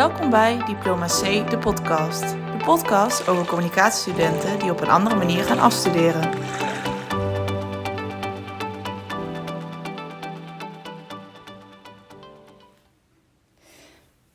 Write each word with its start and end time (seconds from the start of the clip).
Welkom 0.00 0.30
bij 0.30 0.64
Diploma 0.64 1.06
C, 1.06 1.50
de 1.50 1.58
podcast. 1.58 2.20
De 2.30 2.62
podcast 2.64 3.28
over 3.28 3.46
communicatiestudenten 3.46 4.58
die 4.58 4.70
op 4.70 4.80
een 4.80 4.88
andere 4.88 5.16
manier 5.16 5.44
gaan 5.44 5.58
afstuderen. 5.58 6.30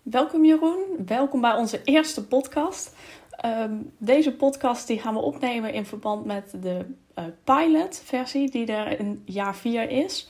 Welkom 0.02 0.46
Jeroen, 0.46 0.84
welkom 1.06 1.42
bij 1.42 1.54
onze 1.54 1.82
eerste 1.84 2.28
podcast. 2.28 2.96
Ehm, 3.30 3.74
deze 3.98 4.36
podcast 4.36 4.88
die 4.88 5.00
gaan 5.00 5.14
we 5.14 5.20
opnemen 5.20 5.74
in 5.74 5.86
verband 5.86 6.26
met 6.26 6.56
de 6.62 6.86
uh, 7.16 7.26
pilot 7.44 8.02
versie 8.04 8.50
die 8.52 8.66
er 8.66 9.00
in 9.00 9.22
jaar 9.26 9.56
4 9.56 9.90
is. 9.90 10.30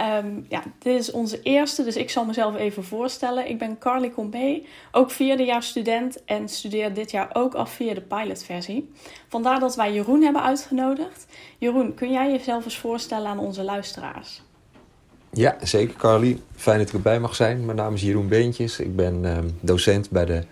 Ehm, 0.00 0.40
ja, 0.48 0.62
dit 0.78 0.98
is 0.98 1.10
onze 1.10 1.42
eerste, 1.42 1.84
dus 1.84 1.96
ik 1.96 2.10
zal 2.10 2.24
mezelf 2.24 2.56
even 2.56 2.84
voorstellen. 2.84 3.48
Ik 3.48 3.58
ben 3.58 3.78
Carly 3.78 4.10
Combé, 4.10 4.62
ook 4.92 5.10
vierde 5.10 5.44
jaar 5.44 5.62
student 5.62 6.24
en 6.24 6.48
studeer 6.48 6.94
dit 6.94 7.10
jaar 7.10 7.30
ook 7.32 7.54
af 7.54 7.72
via 7.72 7.94
de 7.94 8.00
pilotversie. 8.00 8.92
Vandaar 9.28 9.60
dat 9.60 9.76
wij 9.76 9.92
Jeroen 9.92 10.22
hebben 10.22 10.42
uitgenodigd. 10.42 11.26
Jeroen, 11.58 11.94
kun 11.94 12.12
jij 12.12 12.30
jezelf 12.30 12.64
eens 12.64 12.78
voorstellen 12.78 13.28
aan 13.28 13.38
onze 13.38 13.62
luisteraars? 13.62 14.42
Ja, 15.32 15.56
zeker 15.62 15.96
Carly. 15.96 16.40
Fijn 16.56 16.78
dat 16.78 16.88
ik 16.88 16.94
erbij 16.94 17.20
mag 17.20 17.34
zijn. 17.34 17.64
Mijn 17.64 17.76
naam 17.76 17.94
is 17.94 18.02
Jeroen 18.02 18.28
Beentjes. 18.28 18.78
Ik 18.78 18.96
ben 18.96 19.24
ehm, 19.24 19.48
docent 19.60 20.10
bij 20.10 20.24
de 20.24 20.42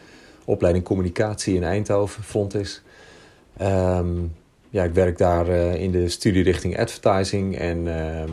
opleiding 0.45 0.85
Communicatie 0.85 1.55
in 1.55 1.65
Eindhoven, 1.65 2.23
Fontis. 2.23 2.83
Um, 3.61 4.35
ja, 4.71 4.85
ik 4.85 4.95
werk 4.95 5.19
daar 5.19 5.49
uh, 5.49 5.75
in 5.75 5.91
de 5.91 6.09
studierichting 6.09 6.79
advertising 6.79 7.57
en 7.57 7.87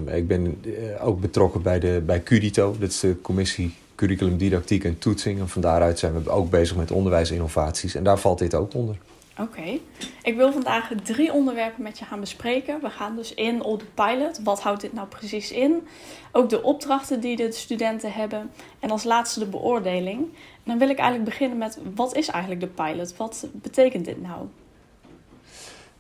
uh, 0.08 0.16
ik 0.16 0.28
ben 0.28 0.62
uh, 0.62 1.08
ook 1.08 1.22
betrokken 1.22 1.62
bij, 1.62 1.80
de, 1.80 2.02
bij 2.06 2.24
Curito. 2.24 2.76
Dat 2.80 2.90
is 2.90 3.00
de 3.00 3.22
commissie 3.22 3.74
curriculum 3.96 4.38
didactiek 4.38 4.84
en 4.84 4.98
toetsing. 4.98 5.40
En 5.40 5.50
van 5.50 5.62
daaruit 5.62 6.00
zijn 6.00 6.24
we 6.24 6.30
ook 6.30 6.50
bezig 6.50 6.78
met 6.78 6.92
onderwijsinnovaties 6.92 7.96
en 7.96 8.04
daar 8.04 8.20
valt 8.20 8.40
dit 8.40 8.56
ook 8.56 8.74
onder. 8.74 8.96
Oké, 9.40 9.80
ik 10.24 10.36
wil 10.36 10.52
vandaag 10.52 10.92
drie 11.04 11.34
onderwerpen 11.34 11.84
met 11.84 12.00
je 12.00 12.06
gaan 12.06 12.20
bespreken. 12.20 12.82
We 12.82 12.90
gaan 12.90 13.16
dus 13.16 13.34
in 13.34 13.64
op 13.64 13.80
de 13.80 13.86
pilot. 13.94 14.40
Wat 14.44 14.62
houdt 14.62 14.82
dit 14.82 14.94
nou 14.94 15.08
precies 15.08 15.52
in? 15.52 15.88
Ook 16.32 16.50
de 16.50 16.64
opdrachten 16.64 17.20
die 17.20 17.36
de 17.36 17.52
studenten 17.52 18.12
hebben. 18.12 18.50
En 18.80 18.92
als 18.92 19.04
laatste 19.04 19.40
de 19.40 19.46
beoordeling. 19.46 20.20
En 20.20 20.64
dan 20.64 20.78
wil 20.78 20.90
ik 20.90 20.98
eigenlijk 20.98 21.30
beginnen 21.30 21.58
met 21.58 21.78
wat 21.96 22.16
is 22.16 22.28
eigenlijk 22.28 22.62
de 22.62 22.84
pilot? 22.84 23.18
Wat 23.18 23.48
betekent 23.52 24.06
dit 24.06 24.22
nou? 24.22 24.48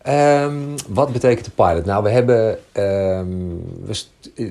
Um, 0.07 0.75
wat 0.87 1.11
betekent 1.11 1.45
de 1.45 1.51
pilot? 1.51 1.85
Nou, 1.85 2.03
we 2.03 2.09
hebben. 2.09 2.57
Um, 2.73 3.63
we 3.85 4.05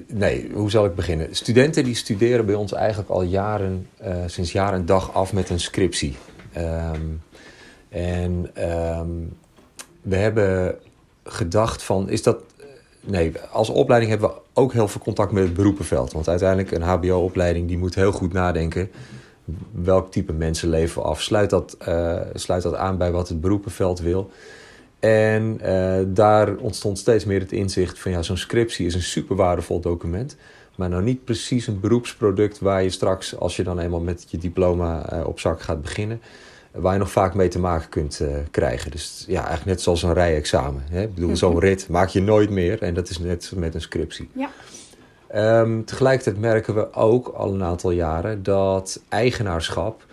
nee, 0.07 0.51
hoe 0.55 0.71
zal 0.71 0.85
ik 0.85 0.95
beginnen? 0.95 1.37
Studenten 1.37 1.85
die 1.85 1.95
studeren 1.95 2.47
bij 2.47 2.55
ons 2.55 2.73
eigenlijk 2.73 3.11
al 3.11 3.23
jaren, 3.23 3.87
uh, 4.07 4.15
sinds 4.27 4.53
jaar 4.53 4.73
en 4.73 4.87
dag 4.87 5.15
af 5.15 5.33
met 5.33 5.51
een 5.51 5.61
scriptie. 5.61 6.17
Um, 6.57 7.23
en 7.89 8.51
we 10.03 10.17
hebben 10.17 10.79
gedacht 11.25 11.83
van, 11.83 12.09
is 12.09 12.23
dat. 12.23 12.37
Nee, 13.01 13.33
als 13.53 13.69
opleiding 13.69 14.11
hebben 14.11 14.31
we 14.31 14.37
ook 14.53 14.73
heel 14.73 14.89
veel 14.89 15.01
contact 15.01 15.33
met 15.33 15.43
het 15.43 15.55
beroepenveld. 15.55 16.13
Want 16.13 16.29
uiteindelijk 16.29 16.71
een 16.71 16.83
HBO-opleiding 16.83 17.69
die 17.69 17.79
moet 17.79 17.95
heel 17.95 18.13
goed 18.13 18.33
nadenken. 18.33 18.91
Welk 19.71 20.13
type 20.13 20.33
mensen 20.33 20.69
leven 20.69 21.03
we 21.03 21.09
af? 21.09 21.23
Sluit 21.23 21.51
dat, 21.51 21.77
uh, 21.89 22.21
sluit 22.35 22.63
dat 22.63 22.75
aan 22.75 22.99
bij 22.99 23.13
wat 23.13 23.29
het 23.29 23.41
beroepenveld 23.41 24.01
wil? 24.01 24.31
En 25.05 25.61
uh, 25.63 25.97
daar 26.07 26.57
ontstond 26.57 26.99
steeds 26.99 27.25
meer 27.25 27.41
het 27.41 27.53
inzicht 27.53 27.99
van 27.99 28.11
ja, 28.11 28.23
zo'n 28.23 28.37
scriptie 28.37 28.87
is 28.87 28.95
een 28.95 29.03
super 29.03 29.37
waardevol 29.37 29.81
document. 29.81 30.37
Maar 30.77 30.89
nou 30.89 31.03
niet 31.03 31.25
precies 31.25 31.67
een 31.67 31.81
beroepsproduct 31.81 32.59
waar 32.59 32.83
je 32.83 32.91
straks, 32.91 33.37
als 33.37 33.57
je 33.57 33.63
dan 33.63 33.79
eenmaal 33.79 34.01
met 34.01 34.25
je 34.29 34.39
diploma 34.39 35.13
uh, 35.13 35.27
op 35.27 35.41
zak 35.41 35.63
gaat 35.63 35.83
beginnen, 35.83 36.21
waar 36.71 36.93
je 36.93 36.99
nog 36.99 37.11
vaak 37.11 37.35
mee 37.35 37.49
te 37.49 37.59
maken 37.59 37.89
kunt 37.89 38.21
uh, 38.23 38.29
krijgen. 38.51 38.91
Dus 38.91 39.25
ja, 39.27 39.39
eigenlijk 39.39 39.67
net 39.67 39.81
zoals 39.81 40.03
een 40.03 40.13
rijexamen. 40.13 40.83
Hè? 40.91 41.03
Ik 41.03 41.15
bedoel, 41.15 41.37
zo'n 41.47 41.59
rit 41.59 41.89
maak 41.89 42.09
je 42.09 42.21
nooit 42.21 42.51
meer 42.51 42.83
en 42.83 42.95
dat 42.95 43.09
is 43.09 43.19
net 43.19 43.53
met 43.55 43.75
een 43.75 43.81
scriptie. 43.81 44.31
Ja. 44.33 44.51
Um, 45.61 45.85
tegelijkertijd 45.85 46.41
merken 46.41 46.75
we 46.75 46.93
ook 46.93 47.29
al 47.29 47.55
een 47.55 47.63
aantal 47.63 47.91
jaren 47.91 48.43
dat 48.43 49.01
eigenaarschap 49.09 50.05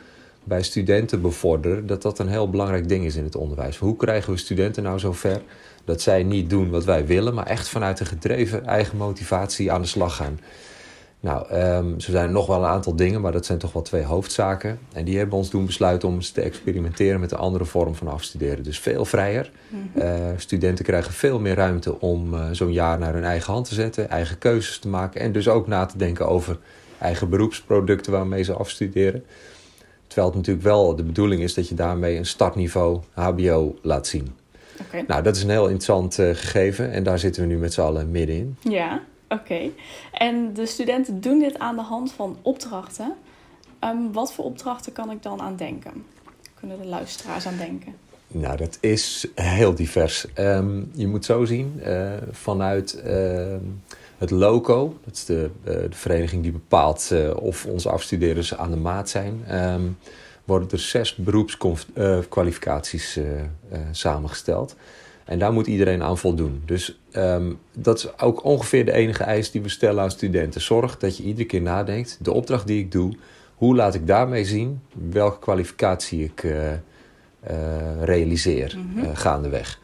bij 0.52 0.64
studenten 0.64 1.22
bevorderen, 1.22 1.88
dat 1.88 2.02
dat 2.02 2.20
een 2.20 2.28
heel 2.28 2.50
belangrijk 2.50 2.90
ding 2.90 3.06
is 3.06 3.16
in 3.16 3.24
het 3.24 3.36
onderwijs. 3.36 3.78
Hoe 3.78 3.96
krijgen 3.96 4.32
we 4.32 4.40
studenten 4.40 4.84
nou 4.84 5.00
zover 5.00 5.42
dat 5.86 6.02
zij 6.02 6.24
niet 6.24 6.50
doen 6.50 6.70
wat 6.70 6.86
wij 6.86 7.06
willen, 7.06 7.34
maar 7.34 7.46
echt 7.46 7.70
vanuit 7.70 8.00
een 8.00 8.06
gedreven 8.06 8.66
eigen 8.66 8.98
motivatie 8.98 9.72
aan 9.72 9.82
de 9.82 9.88
slag 9.88 10.16
gaan? 10.16 10.40
Nou, 11.20 11.54
um, 11.54 12.00
zo 12.00 12.12
zijn 12.12 12.26
er 12.26 12.32
nog 12.32 12.48
wel 12.48 12.58
een 12.58 12.70
aantal 12.70 12.96
dingen, 12.96 13.22
maar 13.22 13.32
dat 13.32 13.46
zijn 13.46 13.58
toch 13.58 13.74
wel 13.74 13.82
twee 13.82 14.04
hoofdzaken. 14.04 14.80
En 14.94 15.06
die 15.06 15.18
hebben 15.18 15.38
ons 15.38 15.50
doen 15.50 15.66
besluiten 15.66 16.08
om 16.08 16.16
eens 16.16 16.32
te 16.32 16.42
experimenteren 16.42 17.20
met 17.20 17.32
een 17.32 17.38
andere 17.38 17.66
vorm 17.66 17.96
van 17.96 18.08
afstuderen. 18.08 18.64
Dus 18.64 18.80
veel 18.80 19.06
vrijer. 19.06 19.52
Mm 19.68 19.90
-hmm. 19.94 20.02
uh, 20.02 20.10
studenten 20.38 20.86
krijgen 20.86 21.14
veel 21.14 21.40
meer 21.40 21.56
ruimte 21.56 22.00
om 22.00 22.34
uh, 22.34 22.46
zo'n 22.52 22.74
jaar 22.74 23.00
naar 23.00 23.14
hun 23.14 23.24
eigen 23.24 23.54
hand 23.54 23.68
te 23.68 23.74
zetten, 23.74 24.10
eigen 24.10 24.38
keuzes 24.38 24.80
te 24.80 24.88
maken 24.88 25.22
en 25.22 25.32
dus 25.32 25.48
ook 25.48 25.68
na 25.68 25.86
te 25.86 25.98
denken 25.98 26.28
over 26.28 26.58
eigen 26.98 27.30
beroepsproducten 27.30 28.12
waarmee 28.12 28.44
ze 28.44 28.54
afstuderen. 28.54 29.24
Terwijl 30.12 30.28
het 30.28 30.38
natuurlijk 30.38 30.66
wel 30.66 30.96
de 30.96 31.04
bedoeling 31.04 31.42
is 31.42 31.54
dat 31.54 31.68
je 31.68 31.76
daarmee 31.76 32.18
een 32.18 32.26
startniveau 32.26 33.02
HBO 33.14 33.76
laat 33.82 34.08
zien. 34.08 34.36
Okay. 34.82 35.04
Nou, 35.08 35.24
dat 35.24 35.36
is 35.36 35.44
een 35.44 35.50
heel 35.50 35.64
interessant 35.64 36.18
uh, 36.20 36.30
gegeven 36.36 36.92
en 36.92 37.04
daar 37.04 37.20
zitten 37.20 37.42
we 37.42 37.48
nu 37.48 37.58
met 37.58 37.74
z'n 37.74 37.82
allen 37.82 38.12
middenin. 38.12 38.58
Ja, 38.60 39.02
oké. 39.30 39.42
Okay. 39.42 39.72
En 40.12 40.54
de 40.54 40.66
studenten 40.66 41.22
doen 41.22 41.40
dit 41.40 41.60
aan 41.60 41.76
de 41.76 41.82
hand 41.82 42.12
van 42.12 42.38
opdrachten. 42.42 43.14
Um, 43.84 44.14
wat 44.14 44.34
voor 44.34 44.46
opdrachten 44.46 44.92
kan 44.92 45.12
ik 45.12 45.24
dan 45.24 45.42
aan 45.42 45.56
denken? 45.56 46.06
Kunnen 46.60 46.82
de 46.82 46.88
luisteraars 46.88 47.48
aan 47.48 47.58
denken? 47.58 47.96
Nou, 48.28 48.58
dat 48.58 48.78
is 48.82 49.28
heel 49.36 49.76
divers. 49.76 50.26
Um, 50.38 50.92
je 50.94 51.08
moet 51.08 51.26
zo 51.26 51.46
zien, 51.46 51.82
uh, 51.86 52.12
vanuit 52.32 53.02
uh, 53.06 53.56
het 54.22 54.32
LOCO, 54.32 54.98
dat 55.06 55.14
is 55.14 55.26
de, 55.26 55.50
uh, 55.64 55.74
de 55.74 55.88
vereniging 55.90 56.44
die 56.44 56.52
bepaalt 56.52 57.10
uh, 57.14 57.36
of 57.36 57.66
onze 57.66 57.90
afstudeerders 57.90 58.58
aan 58.58 58.72
de 58.72 58.78
maat 58.78 59.10
zijn, 59.10 59.44
um, 59.52 59.98
worden 60.44 60.70
er 60.72 60.80
zes 60.80 61.16
beroepskwalificaties 61.16 63.18
uh, 63.18 63.26
samengesteld. 63.92 64.76
En 65.26 65.40
daar 65.40 65.54
moet 65.54 65.68
iedereen 65.68 66.04
aan 66.04 66.18
voldoen. 66.18 66.62
Dus 66.66 67.00
um, 67.14 67.60
dat 67.78 67.98
is 67.98 68.20
ook 68.20 68.44
ongeveer 68.44 68.86
de 68.86 68.92
enige 68.92 69.24
eis 69.24 69.52
die 69.52 69.62
we 69.62 69.70
stellen 69.70 70.04
aan 70.04 70.12
studenten. 70.12 70.62
Zorg 70.62 70.98
dat 70.98 71.18
je 71.18 71.24
iedere 71.24 71.48
keer 71.48 71.62
nadenkt, 71.62 72.18
de 72.22 72.32
opdracht 72.32 72.68
die 72.68 72.80
ik 72.80 72.92
doe, 72.92 73.14
hoe 73.56 73.76
laat 73.76 73.94
ik 73.94 74.08
daarmee 74.08 74.46
zien 74.46 74.82
welke 75.12 75.40
kwalificatie 75.40 76.24
ik 76.24 76.48
realiseer 78.02 78.78
mm 78.78 79.04
-hmm. 79.04 79.16
gaandeweg. 79.16 79.80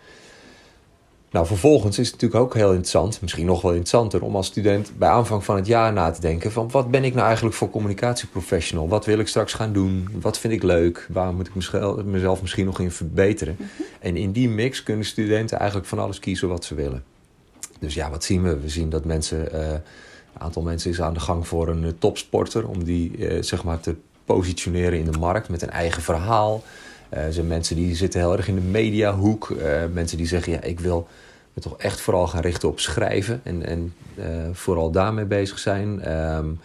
Nou, 1.37 1.49
vervolgens 1.49 1.99
is 1.99 2.11
het 2.11 2.21
natuurlijk 2.21 2.43
ook 2.43 2.53
heel 2.53 2.69
interessant, 2.69 3.21
misschien 3.21 3.45
nog 3.45 3.61
wel 3.61 3.71
interessanter, 3.71 4.21
om 4.21 4.35
als 4.35 4.47
student 4.47 4.91
bij 4.97 5.09
aanvang 5.09 5.43
van 5.43 5.55
het 5.55 5.67
jaar 5.67 5.93
na 5.93 6.11
te 6.11 6.21
denken 6.21 6.51
van 6.51 6.71
wat 6.71 6.91
ben 6.91 7.03
ik 7.03 7.13
nou 7.13 7.25
eigenlijk 7.25 7.55
voor 7.55 7.69
communicatieprofessional? 7.69 8.87
Wat 8.87 9.05
wil 9.05 9.19
ik 9.19 9.27
straks 9.27 9.53
gaan 9.53 9.73
doen? 9.73 10.09
Wat 10.21 10.39
vind 10.39 10.53
ik 10.53 10.63
leuk? 10.63 11.07
Waar 11.09 11.33
moet 11.33 11.47
ik 11.47 11.55
mezelf 12.05 12.41
misschien 12.41 12.65
nog 12.65 12.79
in 12.79 12.91
verbeteren? 12.91 13.55
Mm 13.59 13.65
-hmm. 13.77 13.85
En 13.99 14.15
in 14.15 14.31
die 14.31 14.49
mix 14.49 14.83
kunnen 14.83 15.05
studenten 15.05 15.57
eigenlijk 15.57 15.89
van 15.89 15.99
alles 15.99 16.19
kiezen 16.19 16.47
wat 16.47 16.65
ze 16.65 16.75
willen. 16.75 17.03
Dus 17.79 17.93
ja, 17.93 18.09
wat 18.09 18.23
zien 18.23 18.43
we? 18.43 18.59
We 18.59 18.69
zien 18.69 18.89
dat 18.89 19.05
mensen, 19.05 19.49
uh, 19.53 19.71
een 19.71 19.81
aantal 20.37 20.61
mensen 20.61 20.91
is 20.91 21.01
aan 21.01 21.13
de 21.13 21.19
gang 21.19 21.47
voor 21.47 21.67
een 21.67 21.83
uh, 21.83 21.89
topsporter 21.99 22.67
om 22.67 22.83
die 22.83 23.17
uh, 23.17 23.43
zeg 23.43 23.63
maar 23.63 23.79
te 23.79 23.95
positioneren 24.25 24.99
in 24.99 25.11
de 25.11 25.17
markt 25.17 25.49
met 25.49 25.61
een 25.61 25.69
eigen 25.69 26.01
verhaal. 26.01 26.63
Er 27.09 27.33
zijn 27.33 27.47
mensen 27.47 27.75
die 27.75 27.95
zitten 27.95 28.19
heel 28.19 28.37
erg 28.37 28.47
in 28.47 28.55
de 28.55 28.61
mediahoek. 28.61 29.53
Mensen 29.93 30.17
die 30.17 30.27
zeggen, 30.27 30.51
ja, 30.51 30.61
ik 30.61 30.79
wil 30.79 31.07
me 31.57 31.63
toch 31.63 31.77
echt 31.77 31.99
vooral 31.99 32.27
gaan 32.27 32.41
richten 32.41 32.69
op 32.69 32.79
schrijven. 32.79 33.41
En, 33.43 33.65
en 33.65 33.93
uh, 34.15 34.25
vooral 34.51 34.91
daarmee 34.91 35.25
bezig 35.25 35.59
zijn. 35.59 36.11
Um, 36.35 36.59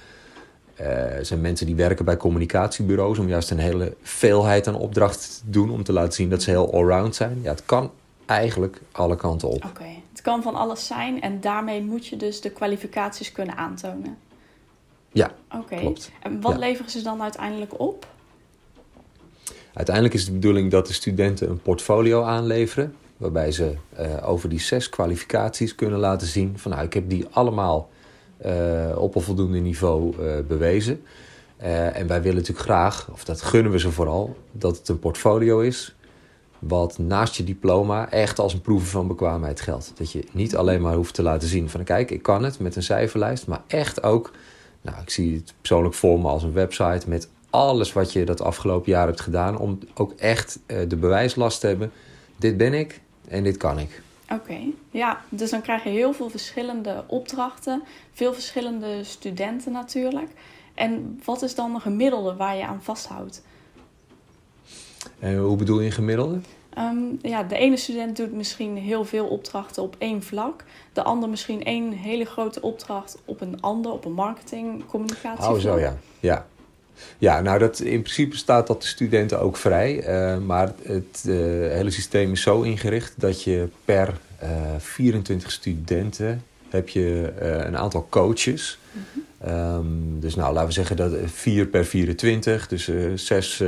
er 0.74 1.26
zijn 1.26 1.40
mensen 1.40 1.66
die 1.66 1.74
werken 1.74 2.04
bij 2.04 2.16
communicatiebureaus... 2.16 3.18
om 3.18 3.28
juist 3.28 3.50
een 3.50 3.58
hele 3.58 3.94
veelheid 4.02 4.66
aan 4.66 4.74
opdrachten 4.74 5.28
te 5.30 5.50
doen... 5.50 5.70
om 5.70 5.82
te 5.82 5.92
laten 5.92 6.12
zien 6.12 6.30
dat 6.30 6.42
ze 6.42 6.50
heel 6.50 6.72
allround 6.72 7.14
zijn. 7.14 7.38
Ja, 7.42 7.50
het 7.50 7.64
kan 7.64 7.90
eigenlijk 8.26 8.80
alle 8.92 9.16
kanten 9.16 9.48
op. 9.48 9.54
Oké, 9.54 9.66
okay. 9.66 10.02
het 10.10 10.20
kan 10.22 10.42
van 10.42 10.54
alles 10.54 10.86
zijn... 10.86 11.20
en 11.20 11.40
daarmee 11.40 11.82
moet 11.82 12.06
je 12.06 12.16
dus 12.16 12.40
de 12.40 12.50
kwalificaties 12.50 13.32
kunnen 13.32 13.56
aantonen. 13.56 14.16
Ja, 15.12 15.30
okay. 15.54 15.78
klopt. 15.78 16.10
En 16.22 16.40
wat 16.40 16.52
ja. 16.52 16.58
leveren 16.58 16.90
ze 16.90 17.02
dan 17.02 17.22
uiteindelijk 17.22 17.80
op? 17.80 18.06
Uiteindelijk 19.74 20.14
is 20.14 20.24
de 20.24 20.32
bedoeling 20.32 20.70
dat 20.70 20.86
de 20.86 20.92
studenten 20.92 21.50
een 21.50 21.62
portfolio 21.62 22.22
aanleveren. 22.22 22.94
Waarbij 23.16 23.52
ze 23.52 23.74
uh, 24.00 24.28
over 24.28 24.48
die 24.48 24.60
zes 24.60 24.88
kwalificaties 24.88 25.74
kunnen 25.74 25.98
laten 25.98 26.26
zien 26.26 26.58
van 26.58 26.70
nou, 26.70 26.84
ik 26.84 26.92
heb 26.92 27.08
die 27.08 27.26
allemaal 27.30 27.90
uh, 28.46 28.96
op 28.96 29.14
een 29.14 29.22
voldoende 29.22 29.58
niveau 29.58 30.14
uh, 30.20 30.32
bewezen. 30.48 31.02
en 31.92 32.06
wij 32.06 32.22
willen 32.22 32.38
natuurlijk 32.38 32.66
graag, 32.66 33.08
of 33.12 33.24
dat 33.24 33.42
gunnen 33.42 33.72
we 33.72 33.78
ze 33.78 33.92
vooral, 33.92 34.36
dat 34.52 34.76
het 34.78 34.88
een 34.88 34.98
portfolio 34.98 35.60
is. 35.60 35.94
Wat 36.58 36.98
naast 36.98 37.34
je 37.34 37.44
diploma 37.44 38.10
echt 38.10 38.38
als 38.38 38.52
een 38.52 38.60
proeven 38.60 38.88
van 38.88 39.06
bekwaamheid 39.06 39.60
geldt. 39.60 39.92
Dat 39.94 40.12
je 40.12 40.24
niet 40.32 40.56
alleen 40.56 40.80
maar 40.80 40.94
hoeft 40.94 41.14
te 41.14 41.22
laten 41.22 41.48
zien 41.48 41.68
van 41.68 41.84
kijk, 41.84 42.10
ik 42.10 42.22
kan 42.22 42.44
het 42.44 42.58
met 42.58 42.76
een 42.76 42.82
cijferlijst. 42.82 43.46
Maar 43.46 43.62
echt 43.66 44.02
ook, 44.02 44.30
nou 44.80 45.00
ik 45.00 45.10
zie 45.10 45.34
het 45.34 45.54
persoonlijk 45.58 45.94
voor 45.94 46.20
me 46.20 46.28
als 46.28 46.42
een 46.42 46.52
website 46.52 47.08
met 47.08 47.28
alles 47.50 47.92
wat 47.92 48.12
je 48.12 48.24
dat 48.24 48.40
afgelopen 48.40 48.92
jaar 48.92 49.06
hebt 49.06 49.20
gedaan. 49.20 49.58
Om 49.58 49.78
ook 49.94 50.12
echt 50.12 50.58
eh, 50.66 50.78
de 50.88 50.96
bewijslast 50.96 51.60
te 51.60 51.66
hebben. 51.66 51.92
Dit 52.42 52.56
ben 52.56 52.74
ik 52.74 53.00
en 53.28 53.42
dit 53.42 53.56
kan 53.56 53.78
ik. 53.78 54.02
Oké, 54.32 54.58
ja, 54.90 55.20
dus 55.28 55.50
dan 55.50 55.60
krijg 55.60 55.84
je 55.84 55.90
heel 55.90 56.12
veel 56.12 56.30
verschillende 56.30 57.04
opdrachten, 57.06 57.82
veel 58.12 58.34
verschillende 58.34 59.04
studenten 59.04 59.72
natuurlijk. 59.72 60.30
En 60.74 61.20
wat 61.24 61.42
is 61.42 61.54
dan 61.54 61.74
een 61.74 61.80
gemiddelde 61.80 62.34
waar 62.34 62.56
je 62.56 62.66
aan 62.66 62.82
vasthoudt? 62.82 63.42
En 65.18 65.38
hoe 65.38 65.56
bedoel 65.56 65.80
je 65.80 65.90
gemiddelde? 65.90 66.40
Ehm, 66.74 66.96
ja, 67.20 67.42
de 67.42 67.56
ene 67.56 67.76
student 67.76 68.16
doet 68.16 68.32
misschien 68.32 68.76
heel 68.76 69.04
veel 69.04 69.26
opdrachten 69.26 69.82
op 69.82 69.96
één 69.98 70.22
vlak. 70.22 70.64
De 70.92 71.02
ander 71.02 71.28
misschien 71.28 71.64
één 71.64 71.92
hele 71.92 72.24
grote 72.24 72.62
opdracht 72.62 73.18
op 73.24 73.40
een 73.40 73.60
ander, 73.60 73.92
op 73.92 74.04
een 74.04 74.12
marketing, 74.12 74.86
communicatie. 74.86 75.50
Oh, 75.50 75.58
zo 75.58 75.78
ja. 75.78 75.96
Ja. 76.20 76.46
Ja, 77.18 77.40
nou 77.40 77.58
dat, 77.58 77.80
in 77.80 78.02
principe 78.02 78.36
staat 78.36 78.66
dat 78.66 78.82
de 78.82 78.88
studenten 78.88 79.40
ook 79.40 79.56
vrij. 79.56 80.08
Uh, 80.08 80.38
maar 80.38 80.72
het 80.82 81.24
uh, 81.26 81.34
hele 81.70 81.90
systeem 81.90 82.32
is 82.32 82.42
zo 82.42 82.62
ingericht 82.62 83.14
dat 83.16 83.42
je 83.42 83.68
per 83.84 84.14
uh, 84.42 84.48
24 84.78 85.50
studenten 85.50 86.42
heb 86.68 86.88
je 86.88 87.32
een 87.38 87.76
aantal 87.76 88.06
coaches. 88.10 88.78
Mm 88.92 89.02
-hmm. 89.12 89.52
um, 89.52 90.20
dus 90.20 90.34
nou, 90.34 90.52
laten 90.52 90.68
we 90.68 90.74
zeggen 90.74 90.96
dat 90.96 91.12
4 91.24 91.66
per 91.66 91.84
24, 91.84 92.68
dus 92.68 92.90
zes 93.14 93.62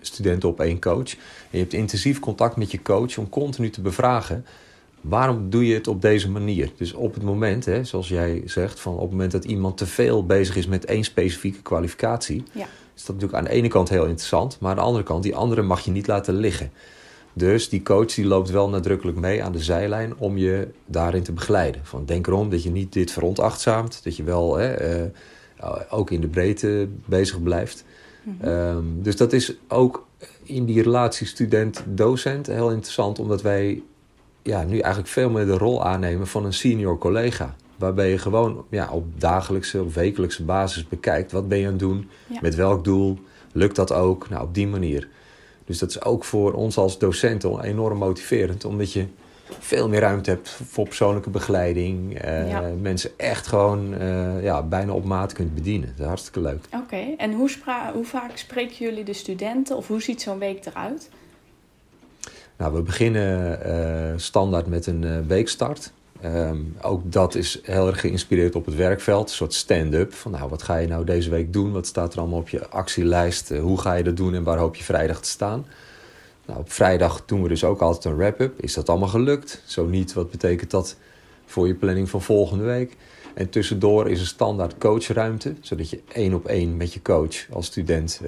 studenten 0.00 0.48
op 0.48 0.60
één 0.60 0.80
coach. 0.80 1.12
En 1.12 1.18
je 1.50 1.58
hebt 1.58 1.72
intensief 1.72 2.20
contact 2.20 2.56
met 2.56 2.70
je 2.70 2.82
coach 2.82 3.18
om 3.18 3.28
continu 3.28 3.70
te 3.70 3.80
bevragen 3.80 4.44
waarom 5.08 5.50
doe 5.50 5.66
je 5.66 5.74
het 5.74 5.88
op 5.88 6.02
deze 6.02 6.30
manier? 6.30 6.70
Dus 6.76 6.92
op 6.92 7.14
het 7.14 7.22
moment, 7.22 7.64
hè, 7.64 7.84
zoals 7.84 8.08
jij 8.08 8.42
zegt, 8.44 8.80
van 8.80 8.94
op 8.94 9.00
het 9.00 9.10
moment 9.10 9.32
dat 9.32 9.44
iemand 9.44 9.76
te 9.76 9.86
veel 9.86 10.26
bezig 10.26 10.56
is 10.56 10.66
met 10.66 10.84
één 10.84 11.04
specifieke 11.04 11.62
kwalificatie, 11.62 12.42
ja. 12.52 12.66
is 12.94 13.04
dat 13.04 13.14
natuurlijk 13.14 13.34
aan 13.34 13.44
de 13.44 13.50
ene 13.50 13.68
kant 13.68 13.88
heel 13.88 14.06
interessant, 14.06 14.58
maar 14.60 14.70
aan 14.70 14.76
de 14.76 14.82
andere 14.82 15.04
kant, 15.04 15.22
die 15.22 15.36
andere 15.36 15.62
mag 15.62 15.80
je 15.80 15.90
niet 15.90 16.06
laten 16.06 16.34
liggen. 16.34 16.70
Dus 17.32 17.68
die 17.68 17.82
coach 17.82 18.14
die 18.14 18.24
loopt 18.24 18.50
wel 18.50 18.68
nadrukkelijk 18.68 19.18
mee 19.18 19.42
aan 19.42 19.52
de 19.52 19.62
zijlijn 19.62 20.16
om 20.16 20.36
je 20.36 20.68
daarin 20.86 21.22
te 21.22 21.32
begeleiden. 21.32 21.80
Van 21.84 22.04
denk 22.04 22.26
erom 22.26 22.50
dat 22.50 22.62
je 22.62 22.70
niet 22.70 22.92
dit 22.92 23.10
veronachtzaamt, 23.10 24.04
dat 24.04 24.16
je 24.16 24.22
wel 24.22 24.56
hè, 24.56 25.02
uh, 25.02 25.10
ook 25.90 26.10
in 26.10 26.20
de 26.20 26.28
breedte 26.28 26.88
bezig 27.04 27.42
blijft. 27.42 27.84
Mm 28.22 28.36
-hmm. 28.40 28.48
um, 28.48 29.02
dus 29.02 29.16
dat 29.16 29.32
is 29.32 29.56
ook 29.68 30.06
in 30.42 30.64
die 30.64 30.82
relatie 30.82 31.26
student-docent 31.26 32.46
heel 32.46 32.70
interessant, 32.70 33.18
omdat 33.18 33.42
wij 33.42 33.82
ja, 34.46 34.62
nu 34.64 34.78
eigenlijk 34.78 35.12
veel 35.12 35.30
meer 35.30 35.46
de 35.46 35.58
rol 35.58 35.84
aannemen 35.84 36.26
van 36.26 36.44
een 36.44 36.52
senior 36.52 36.98
collega. 36.98 37.54
Waarbij 37.78 38.10
je 38.10 38.18
gewoon 38.18 38.64
ja, 38.70 38.88
op 38.90 39.20
dagelijkse 39.20 39.82
of 39.82 39.94
wekelijkse 39.94 40.44
basis 40.44 40.88
bekijkt. 40.88 41.32
Wat 41.32 41.48
ben 41.48 41.58
je 41.58 41.64
aan 41.64 41.70
het 41.70 41.80
doen? 41.80 42.10
Ja. 42.26 42.38
Met 42.42 42.54
welk 42.54 42.84
doel? 42.84 43.18
Lukt 43.52 43.76
dat 43.76 43.92
ook? 43.92 44.28
Nou, 44.28 44.42
op 44.42 44.54
die 44.54 44.66
manier. 44.66 45.08
Dus 45.64 45.78
dat 45.78 45.88
is 45.90 46.02
ook 46.04 46.24
voor 46.24 46.52
ons 46.52 46.76
als 46.76 46.98
docenten 46.98 47.62
enorm 47.62 47.98
motiverend. 47.98 48.64
Omdat 48.64 48.92
je 48.92 49.06
veel 49.58 49.88
meer 49.88 50.00
ruimte 50.00 50.30
hebt 50.30 50.48
voor 50.68 50.84
persoonlijke 50.84 51.30
begeleiding. 51.30 52.24
Uh, 52.24 52.50
Ja. 52.50 52.70
Mensen 52.80 53.10
echt 53.16 53.46
gewoon 53.46 53.94
uh, 54.02 54.42
ja, 54.42 54.62
bijna 54.62 54.92
op 54.92 55.04
maat 55.04 55.32
kunt 55.32 55.54
bedienen. 55.54 55.88
Dat 55.88 56.00
is 56.00 56.06
hartstikke 56.06 56.40
leuk. 56.40 56.64
Oké, 56.74 57.14
en 57.16 57.32
hoe, 57.32 57.50
spra- 57.50 57.92
hoe 57.92 58.04
vaak 58.04 58.36
spreken 58.36 58.76
jullie 58.76 59.04
de 59.04 59.12
studenten 59.12 59.76
of 59.76 59.86
hoe 59.88 60.02
ziet 60.02 60.22
zo'n 60.22 60.38
week 60.38 60.66
eruit? 60.66 61.10
Nou, 62.56 62.74
we 62.74 62.82
beginnen 62.82 63.58
uh, 63.66 64.18
standaard 64.18 64.66
met 64.66 64.86
een 64.86 65.02
uh, 65.02 65.18
weekstart. 65.26 65.92
Um, 66.24 66.76
ook 66.82 67.12
dat 67.12 67.34
is 67.34 67.60
heel 67.62 67.86
erg 67.86 68.00
geïnspireerd 68.00 68.54
op 68.54 68.66
het 68.66 68.74
werkveld. 68.74 69.28
Een 69.28 69.34
soort 69.34 69.54
stand-up. 69.54 70.14
Van 70.14 70.30
nou, 70.30 70.48
wat 70.48 70.62
ga 70.62 70.76
je 70.76 70.88
nou 70.88 71.04
deze 71.04 71.30
week 71.30 71.52
doen? 71.52 71.72
Wat 71.72 71.86
staat 71.86 72.12
er 72.12 72.18
allemaal 72.18 72.38
op 72.38 72.48
je 72.48 72.68
actielijst? 72.68 73.50
Uh, 73.50 73.60
hoe 73.60 73.80
ga 73.80 73.94
je 73.94 74.04
dat 74.04 74.16
doen 74.16 74.34
en 74.34 74.42
waar 74.42 74.58
hoop 74.58 74.76
je 74.76 74.84
vrijdag 74.84 75.20
te 75.20 75.28
staan? 75.28 75.66
Nou, 76.46 76.60
op 76.60 76.72
vrijdag 76.72 77.24
doen 77.24 77.42
we 77.42 77.48
dus 77.48 77.64
ook 77.64 77.80
altijd 77.80 78.04
een 78.04 78.16
wrap-up. 78.16 78.60
Is 78.60 78.74
dat 78.74 78.88
allemaal 78.88 79.08
gelukt? 79.08 79.62
Zo 79.64 79.86
niet, 79.86 80.12
wat 80.12 80.30
betekent 80.30 80.70
dat 80.70 80.96
voor 81.46 81.66
je 81.66 81.74
planning 81.74 82.10
van 82.10 82.22
volgende 82.22 82.64
week? 82.64 82.96
En 83.34 83.48
tussendoor 83.48 84.10
is 84.10 84.20
er 84.20 84.26
standaard 84.26 84.78
coachruimte. 84.78 85.54
Zodat 85.60 85.90
je 85.90 86.00
één 86.12 86.34
op 86.34 86.46
één 86.46 86.76
met 86.76 86.92
je 86.92 87.02
coach 87.02 87.50
als 87.50 87.66
student 87.66 88.20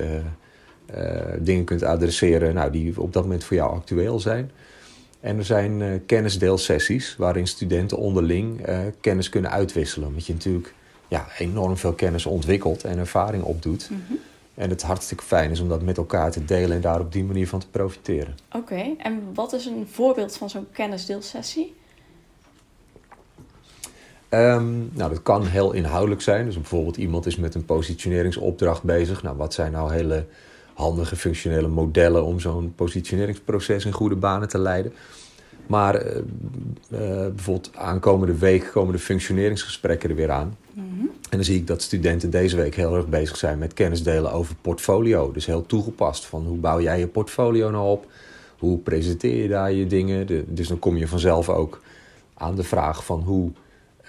dingen 1.39 1.65
kunt 1.65 1.83
adresseren 1.83 2.55
nou, 2.55 2.71
die 2.71 3.01
op 3.01 3.13
dat 3.13 3.23
moment 3.23 3.45
voor 3.45 3.57
jou 3.57 3.71
actueel 3.71 4.21
zijn. 4.21 4.51
En 5.21 5.39
er 5.39 5.45
zijn 5.45 5.81
uh, 5.81 6.01
kennisdeelsessies 6.07 7.17
waarin 7.17 7.47
studenten 7.47 7.99
onderling 7.99 8.69
uh, 8.69 8.79
kennis 9.01 9.29
kunnen 9.29 9.51
uitwisselen. 9.51 10.09
Omdat 10.09 10.27
je 10.27 10.33
natuurlijk 10.33 10.75
ja, 11.09 11.27
enorm 11.39 11.77
veel 11.77 11.93
kennis 11.93 12.27
ontwikkelt 12.27 12.85
en 12.85 12.99
ervaring 12.99 13.43
opdoet. 13.43 13.89
Mm 13.91 14.03
-hmm. 14.09 14.19
En 14.55 14.71
het 14.71 14.83
hartstikke 14.83 15.25
fijn 15.25 15.51
is 15.51 15.61
om 15.61 15.69
dat 15.69 15.83
met 15.83 15.97
elkaar 15.97 16.31
te 16.31 16.45
delen 16.45 16.77
en 16.77 16.81
daar 16.81 17.01
op 17.01 17.13
die 17.13 17.25
manier 17.25 17.49
van 17.49 17.61
te 17.61 17.69
profiteren. 17.69 18.37
Oké, 18.47 18.57
okay. 18.57 18.95
en 18.99 19.23
wat 19.35 19.53
is 19.53 19.67
een 19.67 19.87
voorbeeld 19.91 20.37
van 20.37 20.51
zo'n 20.51 20.67
kennisdeelsessie? 20.73 21.77
Um, 24.31 24.91
nou, 24.93 25.11
dat 25.11 25.23
kan 25.23 25.47
heel 25.47 25.73
inhoudelijk 25.73 26.21
zijn. 26.21 26.45
Dus 26.45 26.55
bijvoorbeeld 26.55 26.97
iemand 26.97 27.27
is 27.27 27.37
met 27.37 27.55
een 27.55 27.65
positioneringsopdracht 27.65 28.83
bezig. 28.83 29.23
Nou, 29.23 29.37
wat 29.37 29.55
zijn 29.55 29.73
nou 29.73 29.93
hele 29.93 30.27
handige 30.79 31.17
functionele 31.17 31.69
modellen 31.69 32.25
om 32.25 32.41
zo'n 32.41 32.73
positioneringsproces 32.77 33.85
in 33.85 33.93
goede 33.93 34.17
banen 34.17 34.49
te 34.49 34.59
leiden. 34.59 34.93
Maar 35.67 36.07
uh, 36.07 36.17
uh, 36.17 36.21
bijvoorbeeld 37.09 37.71
aankomende 37.75 38.35
week 38.35 38.71
komen 38.73 38.93
de 38.93 39.01
functioneringsgesprekken 39.01 40.11
er 40.11 40.17
weer 40.17 40.31
aan. 40.31 40.57
Mm 40.73 40.85
-hmm. 40.99 41.07
En 41.07 41.37
dan 41.37 41.45
zie 41.45 41.57
ik 41.57 41.67
dat 41.67 41.83
studenten 41.83 42.31
deze 42.31 42.57
week 42.57 42.75
heel 42.75 42.97
erg 42.97 43.09
bezig 43.09 43.37
zijn 43.37 43.59
met 43.59 43.75
kennis 43.75 44.03
delen 44.03 44.33
over 44.33 44.55
portfolio. 44.61 45.33
Dus 45.33 45.47
heel 45.47 45.67
toegepast 45.67 46.27
van 46.27 46.47
hoe 46.47 46.59
bouw 46.59 46.81
jij 46.81 46.99
je 46.99 47.07
portfolio 47.07 47.71
nou 47.71 47.89
op? 47.91 48.07
Hoe 48.59 48.79
presenteer 48.79 49.43
je 49.43 49.49
daar 49.49 49.73
je 49.73 49.87
dingen? 49.87 50.27
De, 50.27 50.45
dus 50.47 50.69
dan 50.69 50.79
kom 50.79 50.97
je 50.97 51.09
vanzelf 51.09 51.49
ook 51.49 51.81
aan 52.35 52.55
de 52.55 52.65
vraag 52.65 53.05
van 53.05 53.21
hoe 53.21 53.51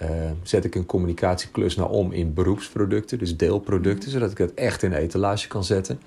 uh, 0.02 0.08
zet 0.42 0.64
ik 0.64 0.74
een 0.74 0.86
communicatieklus 0.86 1.76
nou 1.76 1.90
om 1.90 2.12
in 2.12 2.34
beroepsproducten, 2.34 3.18
dus 3.18 3.36
deelproducten, 3.36 4.02
-hmm. 4.02 4.12
zodat 4.12 4.30
ik 4.30 4.38
het 4.38 4.54
echt 4.54 4.82
in 4.82 4.92
een 4.92 4.98
etalage 4.98 5.48
kan 5.48 5.64
zetten. 5.64 6.00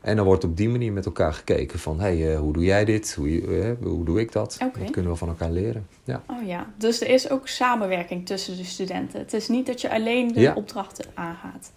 En 0.00 0.16
dan 0.16 0.24
wordt 0.24 0.44
op 0.44 0.56
die 0.56 0.68
manier 0.68 0.92
met 0.92 1.06
elkaar 1.06 1.32
gekeken 1.32 1.78
van... 1.78 2.00
hé, 2.00 2.18
hey, 2.18 2.32
uh, 2.32 2.38
hoe 2.38 2.52
doe 2.52 2.64
jij 2.64 2.84
dit? 2.84 3.14
Hoe, 3.14 3.28
uh, 3.28 3.70
hoe 3.82 4.04
doe 4.04 4.20
ik 4.20 4.32
dat? 4.32 4.58
Okay. 4.62 4.82
Dat 4.82 4.90
kunnen 4.90 5.12
we 5.12 5.18
van 5.18 5.28
elkaar 5.28 5.50
leren. 5.50 5.86
Ja. 6.04 6.22
Oh 6.26 6.46
ja, 6.46 6.72
dus 6.76 7.00
er 7.00 7.08
is 7.08 7.30
ook 7.30 7.48
samenwerking 7.48 8.26
tussen 8.26 8.56
de 8.56 8.64
studenten. 8.64 9.20
Het 9.20 9.32
is 9.32 9.48
niet 9.48 9.66
dat 9.66 9.80
je 9.80 9.90
alleen 9.90 10.32
de 10.32 10.40
ja. 10.40 10.54
opdrachten 10.54 11.04
aangaat. 11.14 11.72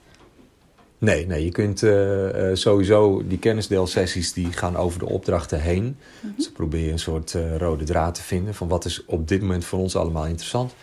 Nee, 0.98 1.28
nee, 1.28 1.44
je 1.44 1.52
kunt 1.52 1.82
uh, 1.82 2.30
sowieso... 2.54 3.28
die 3.28 3.40
kennisdeelsessies 3.40 4.34
die 4.34 4.52
gaan 4.52 4.76
over 4.76 5.00
de 5.00 5.10
opdrachten 5.10 5.62
heen. 5.62 5.84
Mhm. 5.84 5.94
Mm-hmm. 6.20 6.34
Dus 6.36 6.46
dan 6.46 6.54
probeer 6.54 6.86
je 6.86 6.92
een 6.92 7.00
soort 7.00 7.38
rode 7.58 7.84
draad 7.84 8.16
te 8.16 8.22
vinden... 8.22 8.54
van 8.54 8.68
wat 8.68 8.86
is 8.86 9.06
op 9.06 9.28
dit 9.28 9.42
moment 9.42 9.66
voor 9.66 9.80
ons 9.80 9.96
allemaal 9.96 10.26
interessant... 10.26 10.74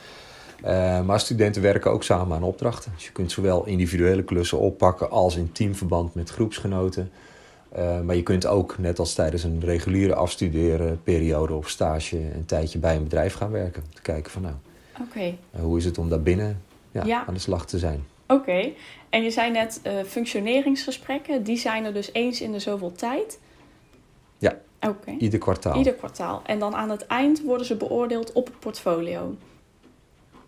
Uh, 0.64 1.00
maar 1.04 1.20
studenten 1.20 1.62
werken 1.62 1.90
ook 1.90 2.02
samen 2.04 2.36
aan 2.36 2.42
opdrachten. 2.42 2.92
Dus 2.94 3.04
je 3.04 3.12
kunt 3.12 3.32
zowel 3.32 3.66
individuele 3.66 4.22
klussen 4.22 4.58
oppakken 4.58 5.10
als 5.10 5.36
in 5.36 5.52
teamverband 5.52 6.14
met 6.14 6.30
groepsgenoten. 6.30 7.10
Uh, 7.76 8.00
maar 8.00 8.16
je 8.16 8.22
kunt 8.22 8.46
ook, 8.46 8.78
net 8.78 8.98
als 8.98 9.14
tijdens 9.14 9.42
een 9.42 9.60
reguliere 9.60 10.14
afstuderen 10.14 11.02
periode 11.02 11.54
of 11.54 11.68
stage, 11.68 12.16
een 12.16 12.46
tijdje 12.46 12.78
bij 12.78 12.96
een 12.96 13.02
bedrijf 13.02 13.34
gaan 13.34 13.50
werken. 13.50 13.82
Om 13.82 13.94
te 13.94 14.02
kijken 14.02 14.30
van 14.30 14.42
nou, 14.42 14.54
okay. 15.00 15.38
uh, 15.56 15.60
hoe 15.60 15.78
is 15.78 15.84
het 15.84 15.98
om 15.98 16.08
daar 16.08 16.22
binnen 16.22 16.62
ja, 16.90 17.04
ja. 17.04 17.26
aan 17.26 17.34
de 17.34 17.40
slag 17.40 17.66
te 17.66 17.78
zijn. 17.78 18.04
Oké, 18.26 18.40
okay. 18.40 18.74
en 19.08 19.22
je 19.22 19.30
zei 19.30 19.50
net 19.50 19.80
functioneringsgesprekken, 20.06 21.42
die 21.42 21.56
zijn 21.56 21.84
er 21.84 21.94
dus 21.94 22.12
eens 22.12 22.40
in 22.40 22.52
de 22.52 22.58
zoveel 22.58 22.92
tijd? 22.92 23.38
Ja, 24.38 24.58
okay. 24.80 25.16
ieder 25.18 25.38
kwartaal. 25.38 25.76
Ieder 25.76 25.94
kwartaal. 25.94 26.42
En 26.46 26.58
dan 26.58 26.74
aan 26.74 26.90
het 26.90 27.06
eind 27.06 27.42
worden 27.42 27.66
ze 27.66 27.76
beoordeeld 27.76 28.32
op 28.32 28.46
het 28.46 28.58
portfolio? 28.58 29.36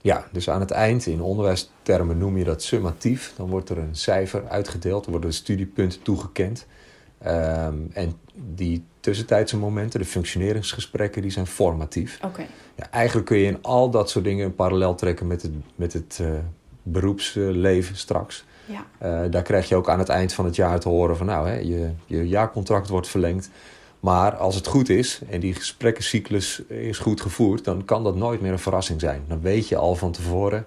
Ja, 0.03 0.29
dus 0.33 0.50
aan 0.50 0.61
het 0.61 0.71
eind, 0.71 1.07
in 1.07 1.21
onderwijstermen 1.21 2.19
noem 2.19 2.37
je 2.37 2.45
dat 2.45 2.62
summatief. 2.62 3.33
Dan 3.37 3.49
wordt 3.49 3.69
er 3.69 3.79
een 3.79 3.95
cijfer 3.95 4.49
uitgedeeld, 4.49 5.05
er 5.05 5.11
worden 5.11 5.33
studiepunten 5.33 6.03
toegekend. 6.03 6.67
Um, 7.27 7.91
en 7.93 8.15
die 8.35 8.85
tussentijdse 9.00 9.57
momenten, 9.57 10.00
de 10.00 10.07
functioneringsgesprekken, 10.07 11.23
die 11.23 11.31
zijn 11.31 11.47
formatief. 11.47 12.19
Okay. 12.25 12.47
Ja, 12.75 12.91
eigenlijk 12.91 13.27
kun 13.27 13.39
je 13.39 13.47
in 13.47 13.62
al 13.62 13.91
dat 13.91 14.11
soort 14.11 14.25
dingen 14.25 14.45
een 14.47 14.55
parallel 14.55 14.95
trekken 14.95 15.27
met 15.27 15.43
het, 15.43 15.53
met 15.75 15.93
het 15.93 16.19
uh, 16.23 16.29
beroepsleven 16.83 17.97
straks. 17.97 18.45
Ja. 18.65 18.87
Uh, 19.03 19.31
daar 19.31 19.43
krijg 19.43 19.69
je 19.69 19.77
ook 19.77 19.89
aan 19.89 19.99
het 19.99 20.09
eind 20.09 20.33
van 20.33 20.45
het 20.45 20.57
jaar 20.57 20.81
te 20.81 20.89
horen 20.89 21.17
van 21.17 21.27
nou, 21.27 21.49
hè, 21.49 21.59
je, 21.59 21.91
je 22.07 22.29
jaarcontract 22.29 22.89
wordt 22.89 23.09
verlengd. 23.09 23.50
Maar 24.00 24.37
als 24.37 24.55
het 24.55 24.67
goed 24.67 24.89
is 24.89 25.21
en 25.29 25.41
die 25.41 25.55
gesprekkencyclus 25.55 26.62
is 26.67 26.99
goed 26.99 27.21
gevoerd, 27.21 27.65
dan 27.65 27.85
kan 27.85 28.05
dat 28.05 28.17
nooit 28.17 28.41
meer 28.41 28.53
een 28.53 28.59
verrassing 28.59 29.00
zijn. 29.00 29.23
Dan 29.29 29.41
weet 29.41 29.69
je 29.69 29.77
al 29.77 29.95
van 29.95 30.12
tevoren, 30.12 30.67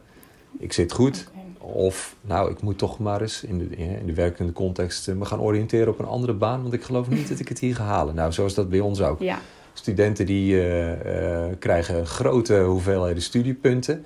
ik 0.60 0.74
zit 0.74 0.92
goed. 0.92 1.28
Okay. 1.30 1.43
Of 1.66 2.16
nou, 2.22 2.52
ik 2.52 2.62
moet 2.62 2.78
toch 2.78 3.00
maar 3.00 3.22
eens 3.22 3.44
in 3.44 3.58
de, 3.58 3.76
in 3.76 4.06
de 4.06 4.14
werkende 4.14 4.52
context 4.52 5.08
me 5.08 5.26
gaan 5.26 5.42
oriënteren 5.42 5.88
op 5.88 6.00
een 6.00 6.06
andere 6.06 6.34
baan. 6.34 6.62
Want 6.62 6.74
ik 6.74 6.84
geloof 6.84 7.10
niet 7.10 7.30
dat 7.30 7.40
ik 7.40 7.48
het 7.48 7.60
hier 7.60 7.76
ga 7.76 7.84
halen. 7.84 8.16
Nou, 8.16 8.32
zo 8.32 8.46
is 8.46 8.54
dat 8.54 8.70
bij 8.70 8.80
ons 8.80 9.02
ook. 9.02 9.20
Ja. 9.20 9.40
Studenten 9.74 10.26
die 10.26 10.54
uh, 10.54 10.90
uh, 10.90 11.46
krijgen 11.60 12.08
grote 12.08 12.60
hoeveelheden 12.60 13.22
studiepunten. 13.22 14.06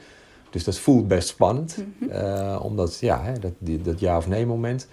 Dus 0.50 0.64
dat 0.64 0.80
voelt 0.80 1.08
best 1.08 1.28
spannend. 1.28 1.78
Mhm. 1.78 1.88
Mm 1.88 2.12
-hmm. 2.12 2.28
uh, 2.28 2.60
omdat, 2.64 3.00
ja, 3.00 3.22
hè, 3.22 3.40
dat, 3.40 3.54
die, 3.58 3.82
dat 3.82 4.00
ja 4.00 4.18
of 4.18 4.28
nee 4.28 4.46
moment. 4.46 4.88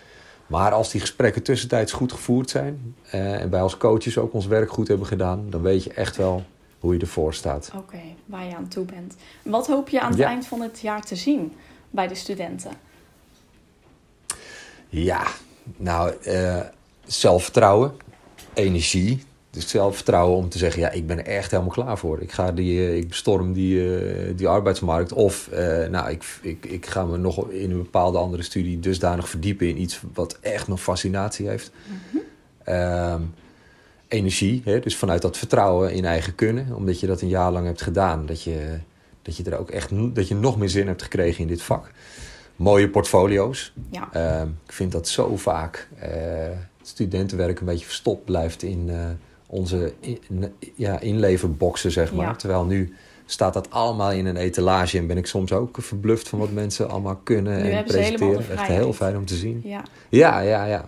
Maar 0.46 0.72
als 0.72 0.90
die 0.90 1.00
gesprekken 1.00 1.42
tussentijds 1.42 1.92
goed 1.92 2.12
gevoerd 2.12 2.50
zijn 2.50 2.94
eh, 3.10 3.40
en 3.40 3.50
wij 3.50 3.60
als 3.60 3.76
coaches 3.76 4.18
ook 4.18 4.32
ons 4.32 4.46
werk 4.46 4.70
goed 4.70 4.88
hebben 4.88 5.06
gedaan, 5.06 5.46
dan 5.50 5.62
weet 5.62 5.84
je 5.84 5.92
echt 5.92 6.16
wel 6.16 6.42
hoe 6.78 6.94
je 6.94 7.00
ervoor 7.00 7.34
staat. 7.34 7.72
Oké, 7.76 8.00
waar 8.26 8.44
je 8.44 8.56
aan 8.56 8.68
toe 8.68 8.84
bent. 8.84 9.14
Wat 9.42 9.66
hoop 9.66 9.88
je 9.88 10.00
aan 10.00 10.10
het 10.10 10.18
Ja. 10.18 10.28
eind 10.28 10.46
van 10.46 10.60
het 10.60 10.80
jaar 10.80 11.02
te 11.02 11.16
zien 11.16 11.52
bij 11.94 12.08
de 12.08 12.14
studenten? 12.14 12.72
Ja, 14.88 15.26
nou, 15.76 16.12
eh, 16.22 16.60
zelfvertrouwen, 17.04 17.92
energie. 18.54 19.22
Dus 19.50 19.68
zelfvertrouwen 19.68 20.38
om 20.38 20.48
te 20.48 20.58
zeggen, 20.58 20.80
ja, 20.80 20.90
ik 20.90 21.06
ben 21.06 21.18
er 21.18 21.26
echt 21.26 21.50
helemaal 21.50 21.72
klaar 21.72 21.98
voor. 21.98 22.20
Ik 22.20 22.32
ga 22.32 22.52
die, 22.52 22.78
eh, 22.78 22.96
ik 22.96 23.08
bestorm 23.08 23.52
die, 23.52 23.98
eh, 23.98 24.36
die 24.36 24.48
arbeidsmarkt. 24.48 25.12
Of, 25.12 25.50
nou, 25.90 26.10
ik, 26.10 26.24
ik, 26.42 26.66
ik 26.66 26.86
ga 26.86 27.04
me 27.04 27.16
nog 27.16 27.48
in 27.50 27.70
een 27.70 27.82
bepaalde 27.82 28.18
andere 28.18 28.42
studie 28.42 28.80
dusdanig 28.80 29.28
verdiepen 29.28 29.68
in 29.68 29.80
iets 29.80 30.00
wat 30.14 30.38
echt 30.40 30.68
nog 30.68 30.80
fascinatie 30.80 31.48
heeft. 31.48 31.70
Ehm, 32.64 33.22
energie, 34.08 34.62
hè? 34.64 34.80
dus 34.80 34.96
vanuit 34.96 35.22
dat 35.22 35.36
vertrouwen 35.36 35.92
in 35.92 36.04
eigen 36.04 36.34
kunnen. 36.34 36.74
Omdat 36.74 37.00
je 37.00 37.06
dat 37.06 37.20
een 37.20 37.28
jaar 37.28 37.52
lang 37.52 37.66
hebt 37.66 37.82
gedaan. 37.82 38.26
Dat 38.26 38.42
je, 38.42 38.78
dat 39.24 39.36
je 39.36 39.44
er 39.44 39.58
ook 39.58 39.70
echt, 39.70 39.90
dat 40.14 40.28
je 40.28 40.34
nog 40.34 40.58
meer 40.58 40.68
zin 40.68 40.86
hebt 40.86 41.02
gekregen 41.02 41.40
in 41.40 41.48
dit 41.48 41.62
vak. 41.62 41.90
Mooie 42.56 42.88
portfolio's. 42.88 43.72
Ja, 43.90 44.08
Ehm, 44.12 44.48
ik 44.66 44.72
vind 44.72 44.92
dat 44.92 45.08
zo 45.08 45.36
vaak 45.36 45.88
eh, 45.98 46.10
het 46.78 46.88
studentenwerk 46.88 47.60
een 47.60 47.66
beetje 47.66 47.84
verstopt 47.84 48.24
blijft 48.24 48.62
in 48.62 48.90
eh, 48.90 48.96
onze 49.46 49.92
in, 50.00 50.52
ja, 50.74 51.00
inleverboxen, 51.00 51.90
zeg 51.90 52.12
maar. 52.12 52.26
Ja. 52.26 52.34
Terwijl 52.34 52.64
nu 52.64 52.94
staat 53.26 53.54
dat 53.54 53.70
allemaal 53.70 54.12
in 54.12 54.26
een 54.26 54.36
etalage 54.36 54.98
en 54.98 55.06
ben 55.06 55.16
ik 55.16 55.26
soms 55.26 55.52
ook 55.52 55.76
verbluft 55.80 56.28
van 56.28 56.38
wat 56.38 56.52
mensen 56.52 56.88
allemaal 56.90 57.16
kunnen 57.22 57.62
Nu 57.62 57.70
en 57.70 57.84
presenteren. 57.84 58.50
Echt 58.50 58.66
heel 58.66 58.92
fijn 58.92 59.16
om 59.16 59.26
te 59.26 59.34
zien. 59.34 59.60
ja. 59.64 59.82
Ja, 60.08 60.40
ja, 60.40 60.64
ja. 60.64 60.84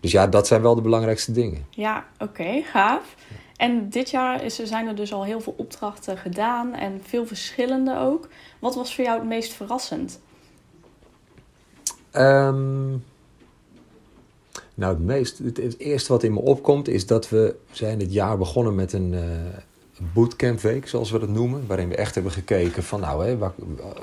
Dus 0.00 0.10
ja, 0.10 0.26
dat 0.26 0.46
zijn 0.46 0.62
wel 0.62 0.74
de 0.74 0.80
belangrijkste 0.80 1.32
dingen. 1.32 1.66
Ja, 1.70 2.04
oké, 2.18 2.62
gaaf. 2.72 3.14
En 3.60 3.88
dit 3.88 4.10
jaar 4.10 4.44
is, 4.44 4.58
zijn 4.58 4.86
er 4.86 4.94
dus 4.94 5.12
al 5.12 5.24
heel 5.24 5.40
veel 5.40 5.54
opdrachten 5.56 6.18
gedaan 6.18 6.74
en 6.74 7.00
veel 7.02 7.26
verschillende 7.26 7.98
ook. 7.98 8.28
Wat 8.58 8.74
was 8.74 8.94
voor 8.94 9.04
jou 9.04 9.18
het 9.18 9.28
meest 9.28 9.52
verrassend? 9.52 10.20
Ehm, 12.10 12.88
nou, 14.74 14.94
het, 14.94 14.98
meest, 14.98 15.38
het, 15.38 15.56
het 15.56 15.78
eerste 15.78 16.12
wat 16.12 16.22
in 16.22 16.32
me 16.32 16.40
opkomt 16.40 16.88
is 16.88 17.06
dat 17.06 17.28
we 17.28 17.56
zijn 17.70 17.98
dit 17.98 18.12
jaar 18.12 18.38
begonnen 18.38 18.74
met 18.74 18.92
een 18.92 19.14
eh 19.14 19.58
bootcampweek, 20.12 20.88
zoals 20.88 21.10
we 21.10 21.18
dat 21.18 21.28
noemen. 21.28 21.66
Waarin 21.66 21.88
we 21.88 21.96
echt 21.96 22.14
hebben 22.14 22.32
gekeken 22.32 22.82
van, 22.82 23.00
nou, 23.00 23.26
hè, 23.26 23.38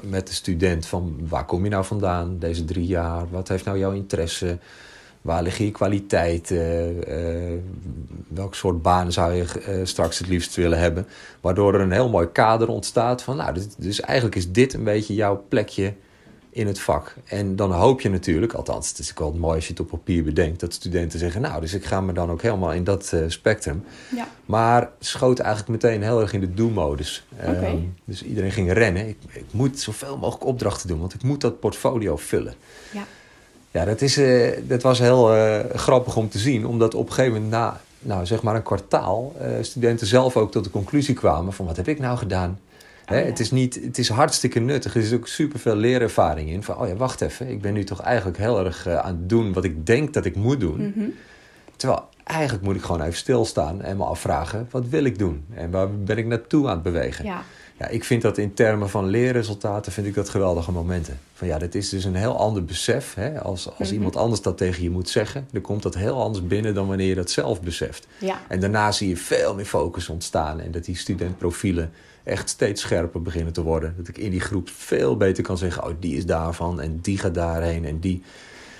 met 0.03 0.27
de 0.27 0.33
student 0.33 0.85
van 0.85 1.15
waar 1.29 1.45
kom 1.45 1.63
je 1.63 1.69
nou 1.69 1.85
vandaan 1.85 2.39
deze 2.39 2.65
drie 2.65 2.85
jaar? 2.85 3.29
Wat 3.29 3.47
heeft 3.47 3.65
nou 3.65 3.77
jouw 3.77 3.91
interesse? 3.91 4.57
Waar 5.27 5.43
liggen 5.43 5.65
je 5.65 5.71
kwaliteiten? 5.71 7.03
Eh, 7.07 7.57
welk 8.27 8.55
soort 8.55 8.81
banen 8.81 9.13
zou 9.13 9.33
je 9.33 9.43
eh, 9.43 9.79
straks 9.83 10.19
het 10.19 10.27
liefst 10.27 10.55
willen 10.55 10.79
hebben? 10.79 11.07
Waardoor 11.41 11.73
er 11.73 11.81
een 11.81 11.91
heel 11.91 12.09
mooi 12.09 12.27
kader 12.31 12.67
ontstaat 12.67 13.23
van, 13.23 13.37
nou, 13.37 13.53
dit, 13.53 13.75
dus 13.77 13.99
eigenlijk 13.99 14.35
is 14.35 14.51
dit 14.51 14.73
een 14.73 14.83
beetje 14.83 15.13
jouw 15.13 15.43
plekje 15.49 15.93
in 16.49 16.67
het 16.67 16.79
vak. 16.79 17.15
En 17.25 17.55
dan 17.55 17.71
hoop 17.71 18.01
je 18.01 18.09
natuurlijk, 18.09 18.53
althans, 18.53 18.89
het 18.89 18.99
is 18.99 19.11
ook 19.11 19.19
wel 19.19 19.33
mooi 19.33 19.55
als 19.55 19.65
je 19.65 19.71
het 19.71 19.81
op 19.81 19.87
papier 19.87 20.23
bedenkt, 20.23 20.59
dat 20.59 20.73
studenten 20.73 21.19
zeggen, 21.19 21.41
nou, 21.41 21.61
dus 21.61 21.73
ik 21.73 21.85
ga 21.85 22.01
me 22.01 22.13
dan 22.13 22.31
ook 22.31 22.41
helemaal 22.41 22.73
in 22.73 22.83
dat 22.83 23.13
eh, 23.13 23.21
spectrum. 23.27 23.83
Ja, 24.15 24.27
Maar 24.45 24.89
schoot 24.99 25.39
eigenlijk 25.39 25.83
meteen 25.83 26.03
heel 26.03 26.21
erg 26.21 26.33
in 26.33 26.39
de 26.39 26.53
do-modus. 26.53 27.25
Ehm, 27.37 27.77
dus 28.05 28.23
iedereen 28.23 28.51
ging 28.51 28.71
rennen. 28.71 29.07
Ik, 29.07 29.17
ik 29.29 29.45
moet 29.51 29.79
zoveel 29.79 30.17
mogelijk 30.17 30.45
opdrachten 30.45 30.87
doen, 30.87 30.99
want 30.99 31.13
ik 31.13 31.23
moet 31.23 31.41
dat 31.41 31.59
portfolio 31.59 32.17
vullen. 32.17 32.53
ja, 32.91 33.03
Ja, 33.71 33.85
dat, 33.85 34.01
is, 34.01 34.17
eh, 34.17 34.51
dat 34.63 34.81
was 34.81 34.99
heel 34.99 35.35
eh, 35.35 35.59
grappig 35.75 36.15
om 36.15 36.29
te 36.29 36.39
zien, 36.39 36.65
omdat 36.65 36.95
op 36.95 37.07
een 37.07 37.13
gegeven 37.13 37.33
moment 37.33 37.51
na, 37.51 37.81
nou, 37.99 38.25
zeg 38.25 38.41
maar 38.41 38.55
een 38.55 38.63
kwartaal, 38.63 39.35
eh, 39.39 39.49
studenten 39.61 40.07
zelf 40.07 40.37
ook 40.37 40.51
tot 40.51 40.63
de 40.63 40.69
conclusie 40.69 41.15
kwamen 41.15 41.53
van 41.53 41.65
wat 41.65 41.75
heb 41.75 41.87
ik 41.87 41.99
nou 41.99 42.17
gedaan? 42.17 42.59
Hè, 43.05 43.19
Oh, 43.19 43.25
het, 43.25 43.39
is 43.39 43.51
niet, 43.51 43.79
het 43.83 43.97
is 43.97 44.09
hartstikke 44.09 44.59
nuttig. 44.59 44.95
Er 44.95 45.01
is 45.01 45.13
ook 45.13 45.27
superveel 45.27 45.75
leerervaring 45.75 46.49
in. 46.49 46.63
Van, 46.63 46.77
oh 46.77 46.87
ja, 46.87 46.95
wacht 46.95 47.21
even. 47.21 47.49
Ik 47.49 47.61
ben 47.61 47.73
nu 47.73 47.83
toch 47.83 48.01
eigenlijk 48.01 48.37
heel 48.37 48.65
erg 48.65 48.87
aan 48.87 49.15
het 49.15 49.29
doen 49.29 49.53
wat 49.53 49.63
ik 49.63 49.85
denk 49.85 50.13
dat 50.13 50.25
ik 50.25 50.35
moet 50.35 50.59
doen. 50.59 50.93
Mhm. 50.95 51.09
Terwijl 51.75 52.03
eigenlijk 52.23 52.63
moet 52.63 52.75
ik 52.75 52.81
gewoon 52.81 53.01
even 53.01 53.17
stilstaan 53.17 53.81
en 53.81 53.97
me 53.97 54.03
afvragen: 54.03 54.67
wat 54.71 54.87
wil 54.89 55.03
ik 55.03 55.17
doen? 55.17 55.45
En 55.53 55.71
waar 55.71 55.97
ben 55.97 56.17
ik 56.17 56.25
naartoe 56.25 56.67
aan 56.67 56.73
het 56.73 56.83
bewegen? 56.83 57.25
ja, 57.25 57.43
Ja, 57.79 57.87
ik 57.87 58.03
vind 58.03 58.21
dat 58.21 58.37
in 58.37 58.53
termen 58.53 58.89
van 58.89 59.05
leerresultaten 59.05 59.91
vind 59.91 60.07
ik 60.07 60.13
dat 60.13 60.29
geweldige 60.29 60.71
momenten. 60.71 61.19
Van 61.33 61.47
ja, 61.47 61.57
dit 61.57 61.75
is 61.75 61.89
dus 61.89 62.03
een 62.03 62.15
heel 62.15 62.37
ander 62.37 62.65
besef. 62.65 63.13
Hè? 63.13 63.41
Als, 63.41 63.67
als 63.67 63.87
Mhm. 63.87 63.93
iemand 63.93 64.15
anders 64.15 64.41
dat 64.41 64.57
tegen 64.57 64.83
je 64.83 64.89
moet 64.89 65.09
zeggen, 65.09 65.47
dan 65.51 65.61
komt 65.61 65.83
dat 65.83 65.95
heel 65.95 66.21
anders 66.21 66.47
binnen 66.47 66.73
dan 66.73 66.87
wanneer 66.87 67.07
je 67.07 67.15
dat 67.15 67.29
zelf 67.31 67.61
beseft. 67.61 68.07
ja, 68.19 68.41
En 68.47 68.59
daarna 68.59 68.91
zie 68.91 69.09
je 69.09 69.17
veel 69.17 69.55
meer 69.55 69.65
focus 69.65 70.09
ontstaan 70.09 70.59
en 70.59 70.71
dat 70.71 70.85
die 70.85 70.95
studentprofielen 70.97 71.91
echt 72.23 72.49
steeds 72.49 72.81
scherper 72.81 73.21
beginnen 73.21 73.53
te 73.53 73.61
worden. 73.63 73.93
Dat 73.97 74.07
ik 74.07 74.17
in 74.17 74.31
die 74.31 74.39
groep 74.39 74.69
veel 74.69 75.17
beter 75.17 75.43
kan 75.43 75.57
zeggen, 75.57 75.83
oh 75.85 75.91
die 75.99 76.15
is 76.17 76.25
daarvan 76.25 76.81
en 76.81 76.99
die 77.01 77.17
gaat 77.17 77.33
daarheen 77.33 77.85
en 77.85 77.99
die. 77.99 78.23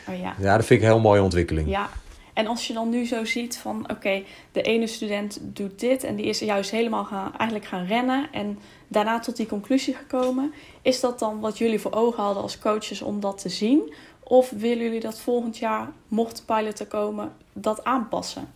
oh 0.10 0.20
ja. 0.20 0.36
Ja, 0.39 0.56
dat 0.58 0.66
vind 0.66 0.80
ik 0.82 0.86
een 0.88 0.94
heel 0.94 1.01
mooie 1.04 1.22
ontwikkeling. 1.22 1.70
Ja, 1.70 1.89
en 2.34 2.48
als 2.48 2.68
je 2.68 2.74
dan 2.74 2.89
nu 2.89 3.06
zo 3.06 3.25
ziet 3.25 3.58
van 3.58 3.89
oké, 3.92 4.24
de 4.51 4.62
ene 4.62 4.88
student 4.88 5.39
doet 5.42 5.80
dit 5.80 6.04
en 6.04 6.16
die 6.16 6.25
is 6.25 6.39
juist 6.39 6.72
helemaal 6.72 7.06
gaan, 7.06 7.32
eigenlijk 7.38 7.66
gaan 7.70 7.86
rennen 7.86 8.27
en 8.32 8.60
daarna 8.88 9.20
tot 9.20 9.36
die 9.36 9.46
conclusie 9.46 9.94
gekomen. 9.94 10.53
Is 10.82 11.00
dat 11.00 11.20
dan 11.20 11.39
wat 11.39 11.58
jullie 11.58 11.79
voor 11.79 11.94
ogen 11.94 12.24
hadden 12.24 12.44
als 12.44 12.60
coaches 12.60 13.01
om 13.01 13.20
dat 13.20 13.38
te 13.38 13.50
zien? 13.50 13.94
Of 14.24 14.50
willen 14.50 14.84
jullie 14.84 15.00
dat 15.00 15.20
volgend 15.20 15.58
jaar, 15.58 15.91
mocht 16.08 16.38
de 16.38 16.44
pilot 16.53 16.79
er 16.79 16.88
komen, 16.88 17.34
dat 17.53 17.84
aanpassen? 17.84 18.48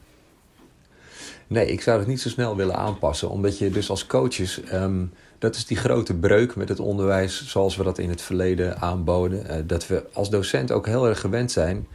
Nee, 1.48 1.68
ik 1.68 1.82
zou 1.82 2.00
het 2.00 2.08
niet 2.08 2.22
zo 2.22 2.30
snel 2.30 2.56
willen 2.56 2.76
aanpassen. 2.76 3.30
Omdat 3.30 3.58
je 3.58 3.70
dus 3.70 3.90
als 3.90 4.06
coaches... 4.06 4.64
ehm, 4.64 5.06
dat 5.42 5.56
is 5.56 5.66
die 5.66 5.78
grote 5.78 6.14
breuk 6.14 6.56
met 6.56 6.70
het 6.70 6.80
onderwijs 6.80 7.48
zoals 7.48 7.76
we 7.76 7.84
dat 7.84 7.98
in 7.98 8.10
het 8.10 8.22
verleden 8.22 8.82
aanboden. 8.82 9.48
eh, 9.48 9.58
dat 9.66 9.88
we 9.88 10.04
als 10.14 10.30
docent 10.30 10.72
ook 10.72 10.86
heel 10.86 11.08
erg 11.08 11.20
gewend 11.20 11.52
zijn 11.52 11.88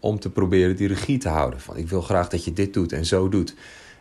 om 0.00 0.18
te 0.18 0.30
proberen 0.30 0.76
die 0.76 0.88
regie 0.88 1.18
te 1.18 1.28
houden. 1.28 1.60
Van 1.60 1.76
ik 1.76 1.88
wil 1.88 2.00
graag 2.00 2.28
dat 2.28 2.44
je 2.44 2.52
dit 2.52 2.74
doet 2.74 2.92
en 2.92 3.06
zo 3.06 3.28
doet. 3.28 3.54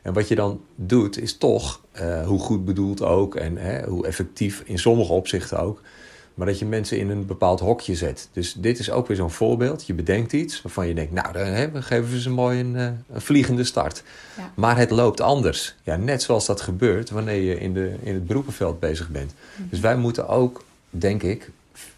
En 0.03 0.13
wat 0.13 0.27
je 0.27 0.35
dan 0.35 0.61
doet 0.75 1.21
is 1.21 1.37
toch, 1.37 1.81
eh, 1.91 2.27
hoe 2.27 2.39
goed 2.39 2.65
bedoeld 2.65 3.01
ook... 3.01 3.35
en 3.35 3.57
hè, 3.57 3.83
hoe 3.87 4.07
effectief 4.07 4.61
in 4.65 4.79
sommige 4.79 5.13
opzichten 5.13 5.59
ook... 5.59 5.81
maar 6.33 6.47
dat 6.47 6.59
je 6.59 6.65
mensen 6.65 6.97
in 6.97 7.09
een 7.09 7.25
bepaald 7.25 7.59
hokje 7.59 7.95
zet. 7.95 8.29
Dus 8.31 8.53
dit 8.53 8.79
is 8.79 8.91
ook 8.91 9.07
weer 9.07 9.17
zo'n 9.17 9.31
voorbeeld. 9.31 9.85
Je 9.87 9.93
bedenkt 9.93 10.33
iets 10.33 10.61
waarvan 10.61 10.87
je 10.87 10.93
denkt... 10.93 11.13
nou, 11.13 11.33
dan 11.33 11.45
hè, 11.45 11.71
we 11.71 11.81
geven 11.81 12.11
we 12.11 12.21
ze 12.21 12.29
mooi 12.29 12.59
een, 12.59 12.75
een 12.75 12.97
vliegende 13.21 13.63
start. 13.63 14.03
Ja. 14.37 14.51
Maar 14.55 14.77
het 14.77 14.89
loopt 14.89 15.21
anders. 15.21 15.75
Ja, 15.83 15.95
net 15.95 16.21
zoals 16.21 16.45
dat 16.45 16.61
gebeurt 16.61 17.09
wanneer 17.09 17.41
je 17.41 17.59
in, 17.59 17.73
de, 17.73 17.95
in 18.01 18.13
het 18.13 18.27
beroepenveld 18.27 18.79
bezig 18.79 19.09
bent. 19.09 19.33
Dus 19.69 19.79
wij 19.79 19.97
moeten 19.97 20.27
ook, 20.27 20.63
denk 20.89 21.23
ik, 21.23 21.49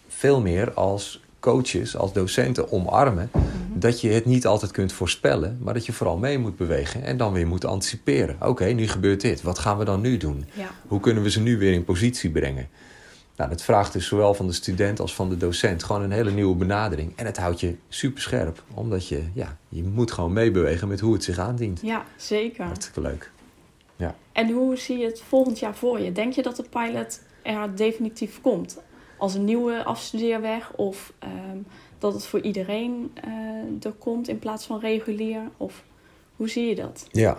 veel 0.07 0.41
meer 0.41 0.73
als 0.73 1.23
coaches, 1.45 1.97
als 1.97 2.13
docenten 2.13 2.71
omarmen... 2.71 3.29
dat 3.73 4.01
je 4.01 4.09
het 4.09 4.25
niet 4.25 4.45
altijd 4.45 4.71
kunt 4.71 4.93
voorspellen... 4.93 5.57
maar 5.61 5.73
dat 5.73 5.85
je 5.85 5.93
vooral 5.93 6.17
mee 6.17 6.37
moet 6.39 6.57
bewegen 6.57 7.03
en 7.03 7.17
dan 7.17 7.33
weer 7.33 7.47
moet 7.47 7.65
anticiperen. 7.65 8.37
Oké, 8.41 8.65
nu 8.65 8.87
gebeurt 8.87 9.21
dit. 9.21 9.41
Wat 9.41 9.59
gaan 9.59 9.77
we 9.77 9.85
dan 9.85 10.01
nu 10.01 10.17
doen? 10.17 10.45
Ja, 10.53 10.69
Hoe 10.87 10.99
kunnen 10.99 11.23
we 11.23 11.29
ze 11.29 11.41
nu 11.41 11.57
weer 11.57 11.73
in 11.73 11.83
positie 11.83 12.29
brengen? 12.29 12.67
Nou, 13.35 13.49
dat 13.49 13.61
vraagt 13.61 13.93
dus 13.93 14.07
zowel 14.07 14.33
van 14.33 14.47
de 14.47 14.53
student 14.53 14.99
als 14.99 15.15
van 15.15 15.29
de 15.29 15.37
docent 15.37 15.83
gewoon 15.83 16.01
een 16.01 16.11
hele 16.11 16.31
nieuwe 16.31 16.55
benadering. 16.55 17.13
En 17.15 17.25
het 17.25 17.37
houdt 17.37 17.59
je 17.59 17.75
super 17.89 18.21
scherp, 18.21 18.63
omdat 18.73 19.07
je, 19.07 19.23
ja, 19.33 19.57
je 19.69 19.83
moet 19.83 20.11
gewoon 20.11 20.33
meebewegen 20.33 20.87
met 20.87 20.99
hoe 20.99 21.13
het 21.13 21.23
zich 21.23 21.37
aandient. 21.37 21.79
ja, 21.81 22.05
zeker. 22.17 22.65
Hartstikke 22.65 23.01
leuk. 23.01 23.31
En 24.31 24.49
hoe 24.49 24.77
zie 24.77 24.97
je 24.97 25.05
het 25.05 25.21
volgend 25.27 25.59
jaar 25.59 25.75
voor 25.75 25.99
je? 25.99 26.11
Denk 26.11 26.33
je 26.33 26.41
dat 26.41 26.55
de 26.55 26.65
pilot 26.69 27.19
er 27.43 27.75
definitief 27.75 28.41
komt? 28.41 28.77
Als 29.17 29.33
een 29.33 29.43
nieuwe 29.43 29.83
afstudeerweg? 29.83 30.71
Of 30.75 31.13
ehm, 31.19 31.57
dat 31.97 32.13
het 32.13 32.25
voor 32.25 32.41
iedereen 32.41 33.11
eh, 33.13 33.31
er 33.81 33.91
komt 33.99 34.27
in 34.27 34.39
plaats 34.39 34.65
van 34.65 34.79
regulier? 34.79 35.41
Of 35.57 35.83
hoe 36.35 36.49
zie 36.49 36.65
je 36.65 36.75
dat? 36.75 37.07
Ja. 37.11 37.37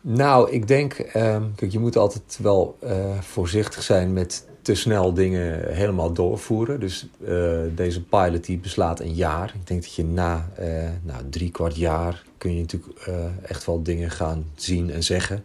Nou, 0.00 0.50
ik 0.50 0.68
denk, 0.68 0.92
ehm, 0.92 1.42
kijk, 1.54 1.72
je 1.72 1.78
moet 1.78 1.96
altijd 1.96 2.38
wel 2.42 2.76
eh, 2.80 3.20
voorzichtig 3.20 3.82
zijn 3.82 4.12
met 4.12 4.46
te 4.62 4.74
snel 4.74 5.14
dingen 5.14 5.74
helemaal 5.74 6.12
doorvoeren. 6.12 6.80
Dus 6.80 7.08
eh, 7.26 7.58
deze 7.74 8.04
pilot 8.04 8.44
die 8.44 8.58
beslaat 8.58 9.00
een 9.00 9.14
jaar. 9.14 9.52
Ik 9.54 9.66
denk 9.66 9.82
dat 9.82 9.94
je 9.94 10.04
na 10.04 10.48
eh, 10.56 10.66
nou, 11.02 11.22
drie 11.30 11.50
kwart 11.50 11.76
jaar 11.76 12.24
kun 12.38 12.54
je 12.54 12.60
natuurlijk 12.60 13.10
echt 13.42 13.66
wel 13.66 13.82
dingen 13.82 14.10
gaan 14.10 14.44
zien 14.54 14.90
en 14.90 15.02
zeggen. 15.02 15.44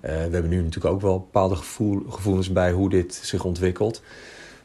We 0.00 0.08
hebben 0.08 0.48
nu 0.48 0.62
natuurlijk 0.62 0.94
ook 0.94 1.00
wel 1.00 1.18
bepaalde 1.18 1.56
gevoel, 1.56 2.02
gevoelens 2.08 2.52
bij 2.52 2.72
hoe 2.72 2.90
dit 2.90 3.14
zich 3.14 3.44
ontwikkelt. 3.44 4.02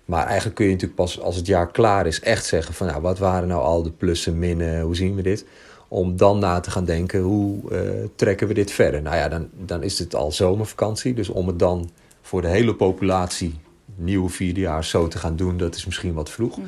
Maar 0.05 0.25
eigenlijk 0.25 0.55
kun 0.55 0.65
je 0.65 0.71
natuurlijk 0.71 0.99
pas 0.99 1.19
als 1.19 1.35
het 1.35 1.47
jaar 1.47 1.71
klaar 1.71 2.07
is 2.07 2.19
echt 2.19 2.45
zeggen 2.45 2.73
van 2.73 2.87
nou, 2.87 3.01
wat 3.01 3.19
waren 3.19 3.47
nou 3.47 3.61
al 3.61 3.83
de 3.83 3.91
plussen, 3.91 4.39
minnen, 4.39 4.81
hoe 4.81 4.95
zien 4.95 5.15
we 5.15 5.21
dit? 5.21 5.45
Om 5.87 6.17
dan 6.17 6.39
na 6.39 6.59
te 6.59 6.71
gaan 6.71 6.85
denken, 6.85 7.19
hoe 7.21 7.71
eh, 7.71 7.79
trekken 8.15 8.47
we 8.47 8.53
dit 8.53 8.71
verder? 8.71 9.01
Nou 9.01 9.15
ja, 9.15 9.29
dan, 9.29 9.49
dan 9.51 9.83
is 9.83 9.99
het 9.99 10.15
al 10.15 10.31
zomervakantie. 10.31 11.13
Dus 11.13 11.29
om 11.29 11.47
het 11.47 11.59
dan 11.59 11.89
voor 12.21 12.41
de 12.41 12.47
hele 12.47 12.75
populatie, 12.75 13.59
nieuwe 13.95 14.29
vierdejaars, 14.29 14.89
zo 14.89 15.07
te 15.07 15.17
gaan 15.17 15.35
doen, 15.35 15.57
dat 15.57 15.75
is 15.75 15.85
misschien 15.85 16.13
wat 16.13 16.29
vroeg. 16.29 16.59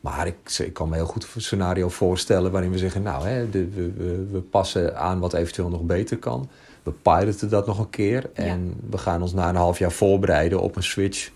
Maar 0.00 0.26
ik, 0.26 0.36
ik 0.58 0.72
kan 0.72 0.88
me 0.88 0.94
heel 0.94 1.06
goed 1.06 1.26
een 1.34 1.40
scenario 1.40 1.88
voorstellen 1.88 2.50
waarin 2.50 2.70
we 2.70 2.78
zeggen: 2.78 3.02
Nou, 3.02 3.26
hè, 3.26 3.50
de, 3.50 3.68
we, 3.68 3.92
we, 3.92 4.26
we 4.32 4.40
passen 4.40 4.98
aan 4.98 5.18
wat 5.18 5.32
eventueel 5.32 5.68
nog 5.68 5.82
beter 5.82 6.18
kan. 6.18 6.48
We 6.82 6.92
piloten 6.92 7.48
dat 7.48 7.66
nog 7.66 7.78
een 7.78 7.90
keer. 7.90 8.30
En 8.32 8.74
we 8.90 8.98
gaan 8.98 9.22
ons 9.22 9.32
na 9.32 9.48
een 9.48 9.56
half 9.56 9.78
jaar 9.78 9.92
voorbereiden 9.92 10.60
op 10.60 10.76
een 10.76 10.82
switch 10.82 11.30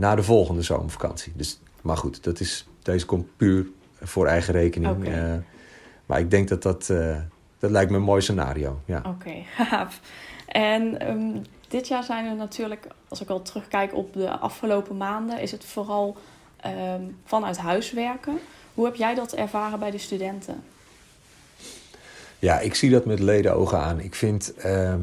naar 0.00 0.16
de 0.16 0.22
volgende 0.22 0.62
zomervakantie. 0.62 1.32
Dus, 1.36 1.60
maar 1.80 1.96
goed, 1.96 2.24
dat 2.24 2.40
is, 2.40 2.68
deze 2.82 3.06
komt 3.06 3.36
puur 3.36 3.66
voor 4.00 4.26
eigen 4.26 4.52
rekening. 4.52 5.08
Eh, 5.08 5.34
maar 6.06 6.20
ik 6.20 6.30
denk 6.30 6.48
dat 6.48 6.62
dat, 6.62 6.90
eh, 6.90 7.16
dat 7.58 7.70
lijkt 7.70 7.90
me 7.90 7.96
een 7.96 8.02
mooi 8.02 8.20
scenario. 8.20 8.80
Ja. 8.84 9.02
Oké, 9.06 9.32
gaaf. 9.64 10.00
En 10.46 11.00
ehm, 11.00 11.36
dit 11.68 11.88
jaar 11.88 12.04
zijn 12.04 12.26
er 12.26 12.36
natuurlijk, 12.36 12.86
als 13.08 13.20
ik 13.20 13.28
al 13.28 13.42
terugkijk 13.42 13.94
op 13.94 14.12
de 14.12 14.30
afgelopen 14.30 14.96
maanden, 14.96 15.40
is 15.40 15.50
het 15.50 15.64
vooral 15.64 16.16
ehm, 16.56 17.02
vanuit 17.24 17.58
huis 17.58 17.92
werken. 17.92 18.38
Hoe 18.74 18.84
heb 18.84 18.94
jij 18.94 19.14
dat 19.14 19.32
ervaren 19.32 19.78
bij 19.78 19.90
de 19.90 19.98
studenten? 19.98 20.62
Ja, 22.38 22.58
ik 22.58 22.74
zie 22.74 22.90
dat 22.90 23.04
met 23.04 23.18
ledenogen 23.18 23.78
aan. 23.78 24.00
Ik 24.00 24.14
vind, 24.14 24.54
ehm, 24.54 25.00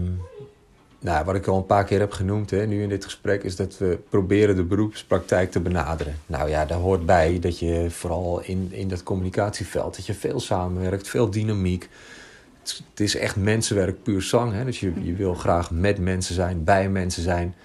nou, 0.99 1.25
wat 1.25 1.35
ik 1.35 1.47
al 1.47 1.57
een 1.57 1.65
paar 1.65 1.83
keer 1.83 1.99
heb 1.99 2.11
genoemd 2.11 2.49
hè, 2.51 2.65
nu 2.65 2.83
in 2.83 2.89
dit 2.89 3.03
gesprek, 3.03 3.43
is 3.43 3.55
dat 3.55 3.77
we 3.77 3.99
proberen 4.09 4.55
de 4.55 4.63
beroepspraktijk 4.63 5.51
te 5.51 5.59
benaderen. 5.59 6.15
Nou 6.25 6.49
ja, 6.49 6.65
daar 6.65 6.77
hoort 6.77 7.05
bij 7.05 7.39
dat 7.39 7.59
je 7.59 7.85
vooral 7.89 8.41
in, 8.41 8.67
in 8.71 8.87
dat 8.87 9.03
communicatieveld, 9.03 9.95
dat 9.95 10.05
je 10.05 10.13
veel 10.13 10.39
samenwerkt, 10.39 11.07
veel 11.07 11.29
dynamiek. 11.29 11.89
Het, 12.61 12.99
is 12.99 13.15
echt 13.15 13.35
mensenwerk 13.35 14.03
puur 14.03 14.21
zang. 14.21 14.53
Hè? 14.53 14.65
Dus 14.65 14.79
je, 14.79 14.91
je 15.01 15.13
wil 15.13 15.33
graag 15.33 15.71
met 15.71 15.99
mensen 15.99 16.35
zijn, 16.35 16.63
bij 16.63 16.89
mensen 16.89 17.23
zijn. 17.23 17.55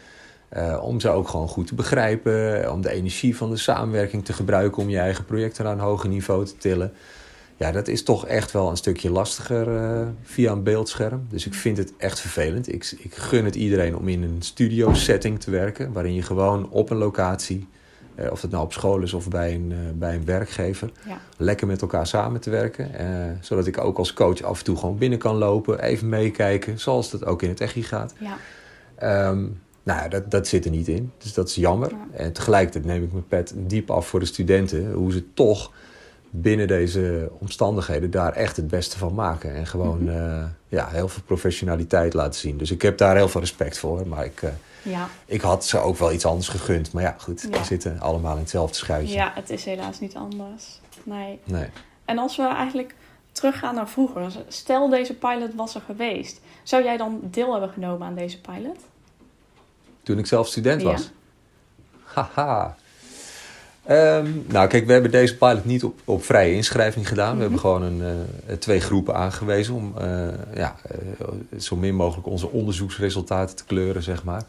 eh, 0.49 0.79
om 0.83 1.01
ze 1.01 1.09
ook 1.09 1.29
gewoon 1.29 1.49
goed 1.49 1.67
te 1.67 1.75
begrijpen. 1.75 2.73
Om 2.73 2.81
de 2.81 2.91
energie 2.91 3.37
van 3.37 3.51
de 3.51 3.57
samenwerking 3.57 4.25
te 4.25 4.33
gebruiken 4.33 4.83
om 4.83 4.89
je 4.89 4.99
eigen 4.99 5.25
projecten 5.25 5.65
naar 5.65 5.73
een 5.73 5.79
hoger 5.79 6.09
niveau 6.09 6.45
te 6.45 6.57
tillen. 6.57 6.93
Ja, 7.63 7.73
dat 7.73 7.89
is 7.89 8.03
toch 8.03 8.27
echt 8.27 8.51
wel 8.53 8.71
een 8.71 8.77
stukje 8.77 9.11
lastiger 9.11 9.77
eh, 9.77 10.07
via 10.23 10.53
een 10.53 10.63
beeldscherm. 10.63 11.27
Dus 11.29 11.47
ik 11.47 11.55
vind 11.55 11.77
het 11.77 11.93
echt 11.97 12.21
vervelend. 12.21 12.73
Ik, 12.73 12.95
ik 12.99 13.15
gun 13.15 13.45
het 13.45 13.55
iedereen 13.55 13.97
om 13.97 14.09
in 14.09 14.23
een 14.23 14.43
studio 14.43 14.95
setting 14.95 15.41
te 15.41 15.51
werken. 15.51 15.93
Waarin 15.93 16.15
je 16.15 16.23
gewoon 16.23 16.71
op 16.71 16.91
een 16.91 16.97
locatie, 16.97 17.69
eh, 18.15 18.31
of 18.31 18.43
het 18.43 18.51
nou 18.51 18.65
op 18.65 18.73
school 18.73 19.01
is 19.01 19.13
of 19.13 19.29
bij 19.29 19.55
een, 19.55 19.73
eh, 19.73 19.79
bij 19.95 20.15
een 20.15 20.25
werkgever, 20.25 20.91
Ja, 21.07 21.21
lekker 21.37 21.67
met 21.67 21.81
elkaar 21.81 22.07
samen 22.07 22.41
te 22.41 22.51
werken. 22.51 22.91
zodat 23.41 23.67
ik 23.67 23.79
ook 23.79 23.99
als 23.99 24.13
coach 24.13 24.43
af 24.43 24.59
en 24.59 24.65
toe 24.65 24.77
gewoon 24.77 24.99
binnen 24.99 25.19
kan 25.19 25.37
lopen, 25.37 25.81
even 25.83 26.09
meekijken, 26.09 26.79
zoals 26.81 27.11
dat 27.11 27.25
ook 27.25 27.43
in 27.43 27.49
het 27.49 27.61
echi 27.61 27.83
gaat. 27.83 28.15
ja, 28.19 28.37
Ehm, 28.95 29.41
nou 29.83 30.03
ja, 30.03 30.09
dat, 30.09 30.31
dat 30.31 30.47
zit 30.47 30.65
er 30.65 30.71
niet 30.71 30.89
in. 30.89 31.13
Dus 31.19 31.35
dat 31.35 31.49
is 31.49 31.55
jammer. 31.55 31.91
Ja. 31.91 32.19
En 32.19 32.33
tegelijkertijd 32.33 32.85
neem 32.85 33.03
ik 33.03 33.13
mijn 33.13 33.27
pet 33.29 33.55
diep 33.57 33.91
af 33.91 34.07
voor 34.07 34.21
de 34.21 34.27
studenten. 34.27 34.93
Hoe 34.93 35.13
ze 35.13 35.33
toch 35.35 35.73
binnen 36.35 36.69
deze 36.69 37.31
omstandigheden 37.39 38.11
daar 38.11 38.33
echt 38.33 38.57
het 38.57 38.69
beste 38.69 38.99
van 38.99 39.15
maken. 39.15 39.55
En 39.55 39.67
gewoon 39.67 40.03
Mhm. 40.05 40.17
eh, 40.17 40.45
ja, 40.69 40.89
heel 40.89 41.09
veel 41.09 41.23
professionaliteit 41.23 42.15
laten 42.15 42.41
zien. 42.41 42.57
Dus 42.59 42.71
ik 42.71 42.83
heb 42.83 42.99
daar 42.99 43.17
heel 43.17 43.29
veel 43.29 43.41
respect 43.41 43.79
voor. 43.79 44.07
Maar 44.07 44.25
ik, 44.25 44.43
eh, 44.43 44.51
ja. 44.83 45.09
ik 45.27 45.41
had 45.41 45.65
ze 45.65 45.79
ook 45.79 45.97
wel 45.97 46.13
iets 46.13 46.27
anders 46.27 46.49
gegund. 46.49 46.93
Maar 46.93 47.03
ja, 47.03 47.17
goed. 47.19 47.47
Ja. 47.51 47.59
We 47.59 47.65
zitten 47.65 48.01
allemaal 48.01 48.33
in 48.35 48.41
hetzelfde 48.41 48.75
schuitje. 48.77 49.15
ja, 49.15 49.33
het 49.35 49.51
is 49.51 49.65
helaas 49.65 50.01
niet 50.01 50.15
anders. 50.17 50.81
Nee. 51.03 51.41
Nee. 51.45 51.69
En 52.05 52.19
als 52.19 52.37
we 52.37 52.43
eigenlijk 52.47 52.95
teruggaan 53.33 53.75
naar 53.75 53.89
vroeger, 53.89 54.33
stel 54.49 54.89
deze 54.89 55.15
pilot 55.15 55.55
was 55.55 55.75
er 55.75 55.81
geweest, 55.81 56.41
zou 56.63 56.85
jij 56.85 56.97
dan 56.97 57.21
deel 57.23 57.53
hebben 57.53 57.71
genomen 57.71 58.07
aan 58.07 58.15
deze 58.15 58.41
pilot? 58.41 58.79
Toen 60.03 60.19
ik 60.19 60.27
zelf 60.27 60.47
student 60.47 60.83
Ja. 60.83 60.91
was. 60.91 61.11
Haha. 62.05 62.77
Ehm, 63.85 64.31
nou, 64.49 64.69
kijk, 64.69 64.87
we 64.87 64.93
hebben 64.93 65.11
deze 65.11 65.37
pilot 65.37 65.65
niet 65.65 65.85
op, 65.85 66.01
op 66.05 66.25
vrije 66.25 66.55
inschrijving 66.55 67.09
gedaan. 67.09 67.35
We 67.35 67.43
hebben 67.43 67.61
gewoon 67.61 67.83
een, 67.83 68.03
eh, 68.47 68.57
twee 68.57 68.81
groepen 68.81 69.15
aangewezen 69.15 69.75
om 69.75 69.93
eh, 69.99 70.29
ja, 70.55 70.77
eh, 70.83 71.59
zo 71.59 71.77
min 71.77 71.95
mogelijk 71.95 72.27
onze 72.27 72.51
onderzoeksresultaten 72.51 73.57
te 73.57 73.65
kleuren, 73.65 74.03
zeg 74.03 74.25
maar. 74.25 74.43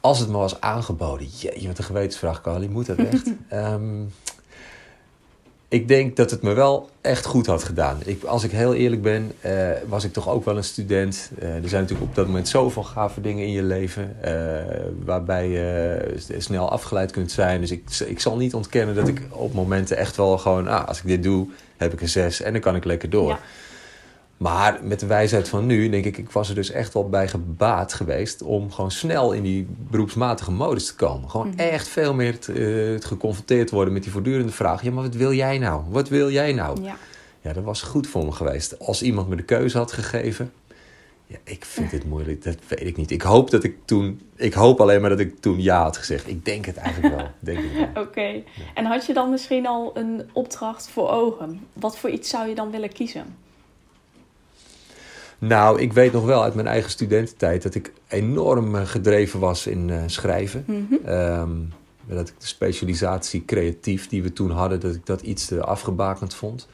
Als 0.00 0.18
het 0.18 0.28
me 0.28 0.36
was 0.36 0.60
aangeboden, 0.60 1.26
jeetje, 1.26 1.66
wat 1.66 1.78
een 1.78 1.84
gewetensvraag, 1.84 2.40
Carly, 2.40 2.66
moet 2.66 2.86
dat 2.86 2.96
echt? 2.96 3.32
Ehm, 3.48 4.02
ik 5.68 5.88
denk 5.88 6.16
dat 6.16 6.30
het 6.30 6.42
me 6.42 6.52
wel 6.52 6.90
echt 7.00 7.24
goed 7.24 7.46
had 7.46 7.64
gedaan. 7.64 7.98
Ik, 8.04 8.24
als 8.24 8.44
ik 8.44 8.50
heel 8.50 8.74
eerlijk 8.74 9.02
ben, 9.02 9.32
eh, 9.40 9.70
was 9.86 10.04
ik 10.04 10.12
toch 10.12 10.28
ook 10.28 10.44
wel 10.44 10.56
een 10.56 10.64
student. 10.64 11.30
Eh, 11.38 11.54
er 11.54 11.68
zijn 11.68 11.82
natuurlijk 11.82 12.10
op 12.10 12.14
dat 12.14 12.26
moment 12.26 12.48
zoveel 12.48 12.82
gave 12.82 13.20
dingen 13.20 13.44
in 13.44 13.52
je 13.52 13.62
leven... 13.62 14.16
eh, 14.20 14.32
waarbij 15.04 15.48
je 15.48 16.14
snel 16.38 16.70
afgeleid 16.70 17.10
kunt 17.10 17.32
zijn. 17.32 17.60
Dus 17.60 17.70
ik, 17.70 17.82
ik 18.06 18.20
zal 18.20 18.36
niet 18.36 18.54
ontkennen 18.54 18.94
dat 18.94 19.08
ik 19.08 19.22
op 19.30 19.54
momenten 19.54 19.96
echt 19.96 20.16
wel 20.16 20.38
gewoon... 20.38 20.68
Ah, 20.68 20.88
als 20.88 20.98
ik 20.98 21.06
dit 21.06 21.22
doe, 21.22 21.48
heb 21.76 21.92
ik 21.92 22.00
een 22.00 22.08
zes 22.08 22.42
en 22.42 22.52
dan 22.52 22.60
kan 22.60 22.76
ik 22.76 22.84
lekker 22.84 23.10
door. 23.10 23.38
Maar 24.36 24.78
met 24.82 25.00
de 25.00 25.06
wijsheid 25.06 25.48
van 25.48 25.66
nu, 25.66 25.88
denk 25.88 26.04
ik, 26.04 26.18
ik 26.18 26.30
was 26.30 26.48
er 26.48 26.54
dus 26.54 26.70
echt 26.70 26.92
wel 26.94 27.08
bij 27.08 27.28
gebaat 27.28 27.92
geweest 27.92 28.42
om 28.42 28.72
gewoon 28.72 28.90
snel 28.90 29.32
in 29.32 29.42
die 29.42 29.66
beroepsmatige 29.90 30.50
modus 30.52 30.86
te 30.86 30.94
komen. 30.94 31.30
Gewoon 31.30 31.48
Mhm. 31.48 31.58
echt 31.58 31.88
veel 31.88 32.14
meer 32.14 32.38
te, 32.38 32.52
eh, 32.52 32.58
te 33.00 33.06
geconfronteerd 33.06 33.70
worden 33.70 33.92
met 33.92 34.02
die 34.02 34.12
voortdurende 34.12 34.52
vraag: 34.52 34.82
ja, 34.82 34.90
maar 34.90 35.02
wat 35.02 35.14
wil 35.14 35.32
jij 35.32 35.58
nou? 35.58 35.82
Wat 35.88 36.08
wil 36.08 36.30
jij 36.30 36.52
nou? 36.52 36.82
Ja. 36.82 36.96
Ja, 37.40 37.52
dat 37.52 37.64
was 37.64 37.82
goed 37.82 38.06
voor 38.06 38.24
me 38.24 38.32
geweest. 38.32 38.78
Als 38.78 39.02
iemand 39.02 39.28
me 39.28 39.36
de 39.36 39.42
keuze 39.42 39.78
had 39.78 39.92
gegeven. 39.92 40.52
Ja, 41.26 41.36
ik 41.44 41.64
vind 41.64 41.90
dit 41.90 42.04
moeilijk, 42.04 42.44
dat 42.44 42.56
weet 42.68 42.80
ik 42.86 42.96
niet. 42.96 43.10
Ik 43.10 43.22
hoop 43.22 43.50
dat 43.50 43.64
ik 43.64 43.76
toen, 43.84 44.20
ik 44.36 44.52
hoop 44.52 44.80
alleen 44.80 45.00
maar 45.00 45.10
dat 45.10 45.18
ik 45.20 45.40
toen 45.40 45.62
ja 45.62 45.82
had 45.82 45.96
gezegd. 45.96 46.28
Ik 46.28 46.44
denk 46.44 46.64
het 46.64 46.76
eigenlijk 46.76 47.16
wel. 47.16 47.26
Denk 47.54 47.58
het 47.62 47.92
wel. 47.94 48.02
Oké. 48.04 48.42
En 48.74 48.84
had 48.84 49.06
je 49.06 49.12
dan 49.12 49.30
misschien 49.30 49.66
al 49.66 49.90
een 49.94 50.22
opdracht 50.32 50.88
voor 50.88 51.10
ogen? 51.10 51.60
Wat 51.72 51.98
voor 51.98 52.10
iets 52.10 52.28
zou 52.30 52.48
je 52.48 52.54
dan 52.54 52.70
willen 52.70 52.92
kiezen? 52.92 53.24
Nou, 55.38 55.80
ik 55.80 55.92
weet 55.92 56.12
nog 56.12 56.24
wel 56.24 56.42
uit 56.42 56.54
mijn 56.54 56.66
eigen 56.66 56.90
studententijd 56.90 57.62
dat 57.62 57.74
ik 57.74 57.92
enorm 58.08 58.74
eh, 58.74 58.86
gedreven 58.86 59.40
was 59.40 59.66
in 59.66 59.90
eh, 59.90 60.02
schrijven. 60.06 60.64
Mhm. 60.66 61.08
Ehm, 61.08 61.50
dat 62.06 62.28
ik 62.28 62.34
de 62.38 62.46
specialisatie 62.46 63.44
creatief 63.44 64.08
die 64.08 64.22
we 64.22 64.32
toen 64.32 64.50
hadden, 64.50 64.80
dat 64.80 64.94
ik 64.94 65.06
dat 65.06 65.20
iets 65.20 65.46
te 65.46 65.62
afgebakend 65.62 66.34
vond. 66.34 66.68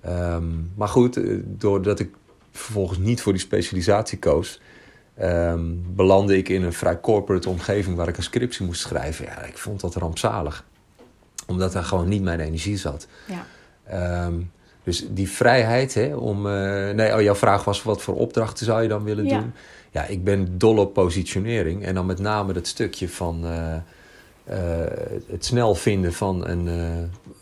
Ehm, 0.00 0.44
maar 0.74 0.88
goed, 0.88 1.16
eh, 1.16 1.38
doordat 1.44 1.98
ik 1.98 2.14
vervolgens 2.50 2.98
niet 2.98 3.22
voor 3.22 3.32
die 3.32 3.40
specialisatie 3.40 4.18
koos, 4.18 4.60
ehm, 5.14 5.64
belandde 5.94 6.36
ik 6.36 6.48
in 6.48 6.62
een 6.62 6.72
vrij 6.72 7.00
corporate 7.00 7.48
omgeving 7.48 7.96
waar 7.96 8.08
ik 8.08 8.16
een 8.16 8.22
scriptie 8.22 8.66
moest 8.66 8.80
schrijven. 8.80 9.24
Ja, 9.24 9.42
ik 9.42 9.58
vond 9.58 9.80
dat 9.80 9.94
rampzalig. 9.94 10.64
Omdat 11.46 11.72
daar 11.72 11.84
gewoon 11.84 12.08
niet 12.08 12.22
mijn 12.22 12.40
energie 12.40 12.76
zat. 12.76 13.06
Ja. 13.26 13.46
Dus 14.86 15.06
die 15.10 15.30
vrijheid 15.30 15.94
hè, 15.94 16.14
om. 16.16 16.46
eh, 16.46 16.90
nee, 16.94 17.14
oh, 17.14 17.20
jouw 17.22 17.34
vraag 17.34 17.64
was: 17.64 17.82
wat 17.82 18.02
voor 18.02 18.14
opdrachten 18.14 18.66
zou 18.66 18.82
je 18.82 18.88
dan 18.88 19.04
willen 19.04 19.26
Ja. 19.26 19.38
doen? 19.38 19.52
Ja, 19.90 20.04
ik 20.04 20.24
ben 20.24 20.58
dol 20.58 20.78
op 20.78 20.92
positionering. 20.94 21.84
En 21.84 21.94
dan 21.94 22.06
met 22.06 22.18
name 22.18 22.52
dat 22.52 22.66
stukje 22.66 23.08
van. 23.08 23.44
eh, 23.44 23.74
eh, 24.44 24.90
het 25.30 25.44
snel 25.44 25.74
vinden 25.74 26.12
van, 26.12 26.46
een, 26.48 26.68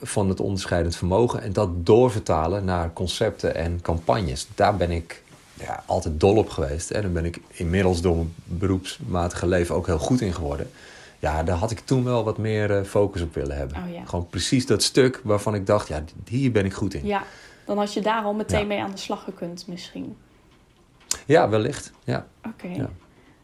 van 0.02 0.28
het 0.28 0.40
onderscheidend 0.40 0.96
vermogen. 0.96 1.42
En 1.42 1.52
dat 1.52 1.86
doorvertalen 1.86 2.64
naar 2.64 2.92
concepten 2.92 3.54
en 3.54 3.78
campagnes. 3.82 4.46
Daar 4.54 4.76
ben 4.76 4.90
ik 4.90 5.22
ja, 5.60 5.82
altijd 5.86 6.20
dol 6.20 6.36
op 6.36 6.48
geweest. 6.50 6.90
En 6.90 7.02
daar 7.02 7.10
ben 7.12 7.24
ik 7.24 7.38
inmiddels 7.52 8.00
door 8.00 8.16
mijn 8.16 8.34
beroepsmatige 8.44 9.46
leven 9.46 9.74
ook 9.74 9.86
heel 9.86 9.98
goed 9.98 10.20
in 10.20 10.32
geworden. 10.34 10.70
Ja, 11.24 11.42
daar 11.42 11.56
had 11.56 11.70
ik 11.70 11.78
toen 11.78 12.04
wel 12.04 12.24
wat 12.24 12.38
meer 12.38 12.76
eh, 12.78 12.84
focus 12.84 13.22
op 13.22 13.34
willen 13.34 13.56
hebben. 13.56 13.76
Oh 13.86 13.92
ja. 13.92 14.04
Gewoon 14.04 14.26
precies 14.26 14.66
dat 14.66 14.82
stuk 14.82 15.20
waarvan 15.24 15.54
ik 15.54 15.66
dacht, 15.66 15.88
ja, 15.88 16.04
hier 16.28 16.52
ben 16.52 16.64
ik 16.64 16.72
goed 16.74 16.94
in. 16.94 17.06
ja, 17.06 17.22
dan 17.66 17.78
had 17.78 17.92
je 17.92 18.00
daar 18.00 18.24
al 18.24 18.34
meteen 18.34 18.60
Ja. 18.60 18.66
mee 18.66 18.82
aan 18.82 18.90
de 18.90 18.96
slag 18.96 19.24
gekund 19.24 19.66
misschien. 19.66 20.16
Ja, 21.26 21.48
wellicht. 21.48 21.92
Ja. 22.04 22.26
Oké. 22.46 22.66
Ja. 22.68 22.90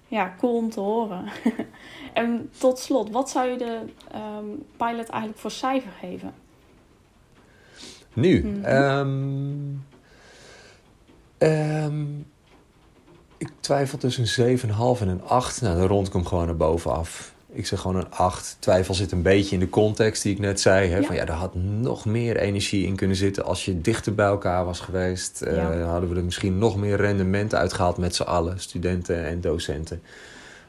Ja. 0.08 0.34
cool 0.38 0.56
om 0.56 0.70
te 0.70 0.80
horen. 0.80 1.24
en 2.12 2.50
tot 2.58 2.78
slot, 2.78 3.10
wat 3.10 3.30
zou 3.30 3.48
je 3.50 3.58
de 3.58 3.80
ehm, 4.12 4.44
pilot 4.76 5.08
eigenlijk 5.08 5.38
voor 5.40 5.50
cijfer 5.50 5.90
geven? 6.00 6.32
Nu, 8.12 8.44
Mhm. 8.44 8.64
ehm, 8.64 9.58
ehm, 11.38 12.04
ik 13.38 13.50
twijfel 13.60 13.98
tussen 13.98 14.22
een 14.22 14.28
7,5 14.28 15.00
en 15.00 15.08
een 15.08 15.22
8. 15.24 15.60
Nou, 15.62 15.78
dan 15.78 15.86
rond 15.86 16.06
ik 16.06 16.12
hem 16.12 16.26
gewoon 16.26 16.46
naar 16.46 16.56
bovenaf. 16.56 17.34
Ik 17.52 17.66
zeg 17.66 17.80
gewoon 17.80 17.96
een 17.96 18.10
8. 18.10 18.56
Twijfel 18.58 18.94
zit 18.94 19.12
een 19.12 19.22
beetje 19.22 19.54
in 19.54 19.60
de 19.60 19.68
context 19.68 20.22
die 20.22 20.32
ik 20.32 20.38
net 20.38 20.60
zei. 20.60 20.88
Hè? 20.88 20.98
Ja. 20.98 21.02
Van, 21.06 21.14
ja, 21.14 21.26
er 21.26 21.32
had 21.32 21.54
nog 21.54 22.04
meer 22.04 22.36
energie 22.36 22.86
in 22.86 22.96
kunnen 22.96 23.16
zitten 23.16 23.44
als 23.44 23.64
je 23.64 23.80
dichter 23.80 24.14
bij 24.14 24.26
elkaar 24.26 24.64
was 24.64 24.80
geweest. 24.80 25.42
Eh, 25.42 25.56
Ja. 25.56 25.78
hadden 25.82 26.10
we 26.10 26.16
er 26.16 26.24
misschien 26.24 26.58
nog 26.58 26.76
meer 26.76 26.96
rendement 26.96 27.54
uitgehaald 27.54 27.96
met 27.96 28.14
z'n 28.14 28.22
allen, 28.22 28.60
studenten 28.60 29.24
en 29.24 29.40
docenten. 29.40 30.02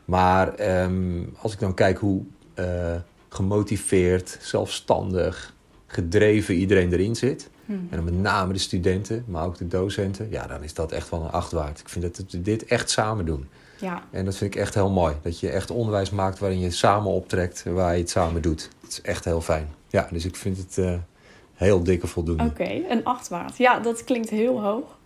Maar 0.05 0.55
ehm, 0.55 1.23
als 1.37 1.53
ik 1.53 1.59
dan 1.59 1.73
kijk 1.73 1.97
hoe 1.97 2.21
eh, 2.53 2.95
gemotiveerd, 3.29 4.37
zelfstandig, 4.41 5.53
gedreven 5.87 6.55
iedereen 6.55 6.93
erin 6.93 7.15
zit. 7.15 7.49
Hm. 7.65 7.71
En 7.71 7.87
dan 7.89 8.03
met 8.03 8.13
name 8.19 8.53
de 8.53 8.59
studenten, 8.59 9.23
maar 9.27 9.45
ook 9.45 9.57
de 9.57 9.67
docenten. 9.67 10.27
Ja, 10.29 10.47
dan 10.47 10.63
is 10.63 10.73
dat 10.73 10.91
echt 10.91 11.09
wel 11.09 11.21
een 11.21 11.31
acht 11.31 11.51
waard. 11.51 11.79
Ik 11.79 11.89
vind 11.89 12.15
dat 12.15 12.31
we 12.31 12.41
dit 12.41 12.65
echt 12.65 12.89
samen 12.89 13.25
doen. 13.25 13.47
Ja, 13.81 14.01
En 14.11 14.25
dat 14.25 14.35
vind 14.35 14.55
ik 14.55 14.61
echt 14.61 14.73
heel 14.73 14.89
mooi. 14.89 15.15
Dat 15.21 15.39
je 15.39 15.49
echt 15.49 15.71
onderwijs 15.71 16.09
maakt 16.09 16.39
waarin 16.39 16.59
je 16.59 16.71
samen 16.71 17.11
optrekt 17.11 17.63
en 17.65 17.73
waar 17.73 17.93
je 17.93 17.99
het 17.99 18.09
samen 18.09 18.41
doet. 18.41 18.69
Het 18.81 18.91
is 18.91 19.01
echt 19.01 19.25
heel 19.25 19.41
fijn. 19.41 19.69
Ja, 19.87 20.07
dus 20.11 20.25
ik 20.25 20.35
vind 20.35 20.57
het, 20.57 20.77
eh, 20.77 20.93
heel 21.53 21.83
dikke 21.83 22.07
voldoende. 22.07 22.43
Oké, 22.43 22.81
een 22.89 23.03
8 23.03 23.27
waard. 23.27 23.57
Ja, 23.57 23.79
dat 23.79 24.03
klinkt 24.03 24.29
heel 24.29 24.61
hoog. 24.61 24.99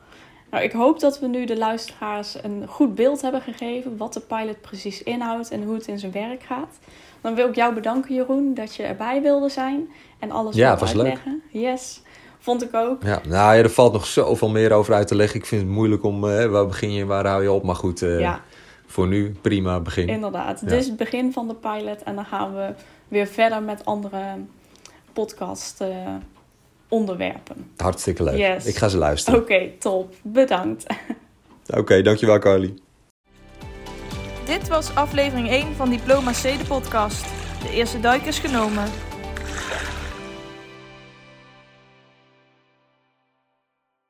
Nou, 0.52 0.64
ik 0.64 0.72
hoop 0.72 1.00
dat 1.00 1.20
we 1.20 1.28
nu 1.28 1.46
de 1.46 1.58
luisteraars 1.58 2.36
een 2.44 2.64
goed 2.68 2.96
beeld 2.96 3.22
hebben 3.22 3.42
gegeven 3.42 3.98
wat 3.98 4.14
de 4.14 4.20
pilot 4.20 4.62
precies 4.62 5.04
inhoudt 5.04 5.52
en 5.52 5.64
hoe 5.64 5.76
het 5.76 5.88
in 5.88 6.00
zijn 6.00 6.12
werk 6.12 6.44
gaat. 6.44 6.78
Dan 7.22 7.36
wil 7.36 7.48
ik 7.48 7.56
jou 7.56 7.74
bedanken, 7.74 8.16
Jeroen, 8.16 8.54
dat 8.54 8.76
je 8.76 8.84
erbij 8.84 9.22
wilde 9.22 9.50
zijn 9.50 9.90
en 10.20 10.32
alles 10.32 10.56
Ja, 10.56 10.78
was 10.78 10.94
leuk. 10.94 11.06
uitleggen. 11.06 11.42
Yes, 11.52 12.02
vond 12.40 12.64
ik 12.64 12.74
ook. 12.74 13.04
Ja, 13.04 13.22
nou 13.28 13.56
ja, 13.56 13.64
er 13.64 13.70
valt 13.70 13.94
nog 13.94 14.06
zoveel 14.06 14.50
meer 14.50 14.72
over 14.72 14.94
uit 14.94 15.08
te 15.08 15.16
leggen. 15.16 15.40
Ik 15.40 15.46
vind 15.46 15.62
het 15.62 15.70
moeilijk 15.72 16.04
om, 16.04 16.30
eh, 16.30 16.46
waar 16.46 16.66
begin 16.68 16.92
je 16.94 17.02
en 17.02 17.08
waar 17.08 17.28
hou 17.28 17.44
je 17.44 17.52
op? 17.52 17.64
Maar 17.64 17.76
goed, 17.76 18.02
eh, 18.02 18.20
Ja, 18.20 18.42
voor 18.86 19.08
nu 19.08 19.36
prima 19.42 19.80
begin. 19.80 20.08
inderdaad. 20.08 20.62
Ja. 20.62 20.68
Dit 20.68 20.80
is 20.80 20.86
het 20.86 20.98
begin 20.98 21.34
van 21.34 21.48
de 21.48 21.56
pilot 21.56 22.04
en 22.04 22.16
dan 22.16 22.26
gaan 22.26 22.56
we 22.56 22.74
weer 23.08 23.28
verder 23.28 23.64
met 23.64 23.86
andere 23.86 24.24
podcast 25.14 25.82
eh, 25.82 26.16
onderwerpen. 26.88 27.72
Hartstikke 27.78 28.24
leuk. 28.24 28.38
Yes. 28.38 28.66
Ik 28.66 28.76
ga 28.76 28.88
ze 28.88 28.98
luisteren. 28.98 29.40
Oké, 29.40 29.70
top. 29.80 30.14
Bedankt. 30.22 30.86
Oké, 31.78 32.02
dankjewel 32.02 32.40
Carly. 32.40 32.74
Dit 34.46 34.68
was 34.68 34.96
aflevering 34.96 35.50
1 35.50 35.76
van 35.76 35.90
Diploma 35.90 36.32
C, 36.32 36.42
de 36.42 36.66
podcast. 36.68 37.26
De 37.62 37.70
eerste 37.72 38.00
duik 38.00 38.22
is 38.26 38.40
genomen. 38.40 38.84